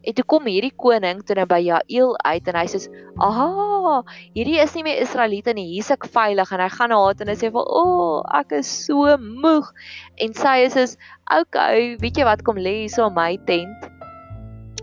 En 0.03 0.15
toe 0.19 0.25
kom 0.27 0.49
hierdie 0.51 0.73
koning 0.75 1.23
toe 1.23 1.37
nou 1.39 1.47
by 1.47 1.61
Jael 1.63 2.17
uit 2.27 2.49
en 2.51 2.59
hy 2.59 2.67
sê: 2.73 2.81
"Aha, 3.23 4.03
hierdie 4.35 4.59
is 4.63 4.75
nie 4.75 4.83
meer 4.89 5.03
Israeliete 5.05 5.55
nie. 5.55 5.69
Hier's 5.75 5.93
ek 5.95 6.09
veilig." 6.11 6.53
En 6.53 6.61
hy 6.65 6.69
gaan 6.75 6.91
na 6.91 6.99
haar 7.05 7.23
en 7.23 7.31
hy 7.31 7.39
sê: 7.39 7.53
"O, 7.55 7.63
oh, 7.63 8.23
ek 8.41 8.53
is 8.59 8.71
so 8.87 9.17
moeg." 9.19 9.71
En 10.19 10.35
sy 10.35 10.67
sê: 10.75 10.87
"Oké, 11.31 11.41
okay, 11.41 11.97
weet 12.03 12.19
jy 12.19 12.25
wat 12.27 12.43
kom 12.43 12.59
lê 12.59 12.83
hier 12.83 12.91
so 12.91 13.07
in 13.07 13.15
my 13.15 13.37
tent?" 13.47 13.91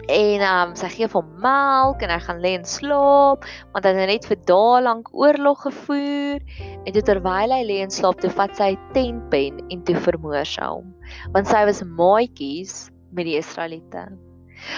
En 0.10 0.42
um, 0.42 0.72
sy 0.74 0.88
gee 0.90 1.08
hom 1.12 1.28
melk 1.44 2.02
en 2.02 2.10
hy 2.10 2.18
gaan 2.24 2.40
lê 2.42 2.56
en 2.58 2.64
slaap 2.66 3.44
want 3.74 3.86
hy 3.86 3.92
het 3.94 4.10
net 4.10 4.26
vir 4.26 4.40
dae 4.50 4.80
lank 4.82 5.12
oorlog 5.14 5.62
gevoer 5.68 6.42
en 6.86 6.96
toe 6.96 7.04
terwyl 7.06 7.54
hy 7.54 7.60
lê 7.68 7.78
en 7.84 7.94
slaap 7.94 8.18
toe 8.24 8.32
vat 8.40 8.56
sy 8.58 8.72
tentpen 8.96 9.62
en 9.70 9.84
toe 9.86 10.00
vermoor 10.08 10.50
sy 10.50 10.66
hom 10.66 10.90
want 11.36 11.52
sy 11.52 11.62
was 11.70 11.84
maatjies 11.86 12.88
met 13.14 13.30
die 13.30 13.38
Israeliete. 13.38 14.08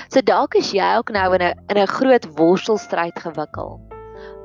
So 0.09 0.21
dalk 0.21 0.55
is 0.55 0.71
jy 0.71 0.95
ook 0.97 1.11
nou 1.11 1.33
in 1.35 1.41
'n 1.41 1.53
in 1.69 1.77
'n 1.77 1.87
groot 1.87 2.25
worstelstryd 2.37 3.19
gewikkel. 3.19 3.79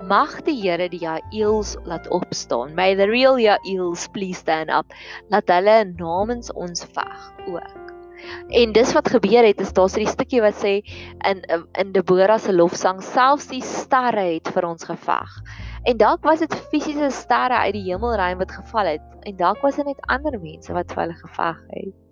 Mag 0.06 0.42
die 0.46 0.54
Here 0.60 0.88
die 0.88 1.00
Jaels 1.30 1.76
laat 1.84 2.08
opstaan. 2.08 2.74
May 2.74 2.94
the 2.94 3.06
real 3.06 3.38
Jaels 3.38 4.08
please 4.12 4.38
stand 4.38 4.70
up. 4.70 4.86
Laat 5.28 5.48
hulle 5.48 5.84
namens 5.96 6.52
ons 6.52 6.84
veg 6.84 7.32
ook. 7.46 7.86
En 8.48 8.72
dis 8.72 8.92
wat 8.92 9.08
gebeur 9.08 9.44
het 9.44 9.60
is 9.60 9.72
daar's 9.72 9.96
'n 9.96 10.06
stukkie 10.06 10.40
wat 10.40 10.54
sê 10.54 10.74
in 11.30 11.42
in 11.72 11.92
Debora 11.92 12.38
se 12.38 12.52
lofsang 12.52 13.02
selfs 13.02 13.46
die 13.48 13.62
sterre 13.62 14.34
het 14.34 14.48
vir 14.48 14.64
ons 14.66 14.84
geveg. 14.84 15.30
En 15.84 15.96
dalk 15.96 16.24
was 16.24 16.38
dit 16.38 16.54
fisiese 16.70 17.10
sterre 17.10 17.56
uit 17.56 17.72
die 17.72 17.92
hemelruim 17.92 18.38
wat 18.38 18.52
geval 18.52 18.86
het 18.86 19.02
en 19.22 19.36
dalk 19.36 19.60
was 19.60 19.76
dit 19.76 19.86
net 19.86 20.00
ander 20.06 20.40
mense 20.40 20.72
wat 20.72 20.92
vir 20.92 21.02
hulle 21.02 21.18
geveg 21.26 21.62
het. 21.68 22.05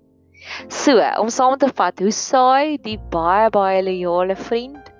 So, 0.68 0.98
om 1.20 1.30
saam 1.32 1.58
te 1.58 1.70
vat, 1.72 1.98
hoe 2.00 2.12
saai 2.12 2.76
die 2.84 2.98
baie 3.12 3.50
baie 3.54 3.80
loyale 3.82 4.36
vriend 4.36 4.94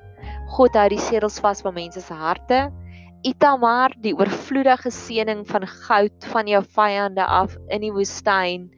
God 0.55 0.77
hou 0.79 0.87
die 0.93 1.03
sedels 1.03 1.41
vas 1.43 1.65
van 1.65 1.75
mense 1.75 1.99
se 2.05 2.15
harte. 2.15 2.69
Itamar, 3.27 3.95
die 4.05 4.13
oorvloedige 4.15 4.93
seëning 4.95 5.43
van 5.49 5.65
goud 5.67 6.27
van 6.31 6.51
jou 6.51 6.61
vyande 6.77 7.25
af 7.25 7.57
in 7.75 7.83
die 7.83 7.93
woestyn. 7.95 8.69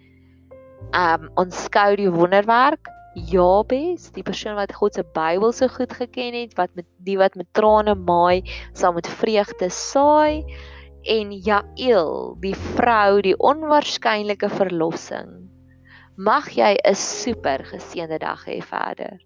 Um 0.97 1.27
ons 1.37 1.67
skou 1.67 1.91
die 2.01 2.09
wonderwerk. 2.13 2.89
Jabes, 3.17 4.11
die 4.13 4.25
persoon 4.25 4.57
wat 4.59 4.75
God 4.77 4.97
se 4.97 5.05
Bybel 5.17 5.53
so 5.57 5.69
goed 5.73 5.93
geken 5.97 6.37
het, 6.37 6.57
wat 6.57 6.73
met 6.77 6.87
die 7.05 7.17
wat 7.21 7.37
met 7.37 7.49
trane 7.57 7.97
maai, 7.97 8.45
sal 8.77 8.93
met 8.97 9.09
vreugde 9.21 9.69
saai. 9.73 10.45
En 11.05 11.33
Jael, 11.33 12.37
die 12.41 12.55
vrou, 12.77 13.21
die 13.25 13.37
onwaarskynlike 13.37 14.49
verlossing. 14.53 15.46
Mag 16.19 16.47
jy 16.57 16.73
'n 16.81 16.97
super 16.97 17.61
geseënde 17.69 18.19
dag 18.19 18.41
hê 18.49 18.57
verder. 18.65 19.21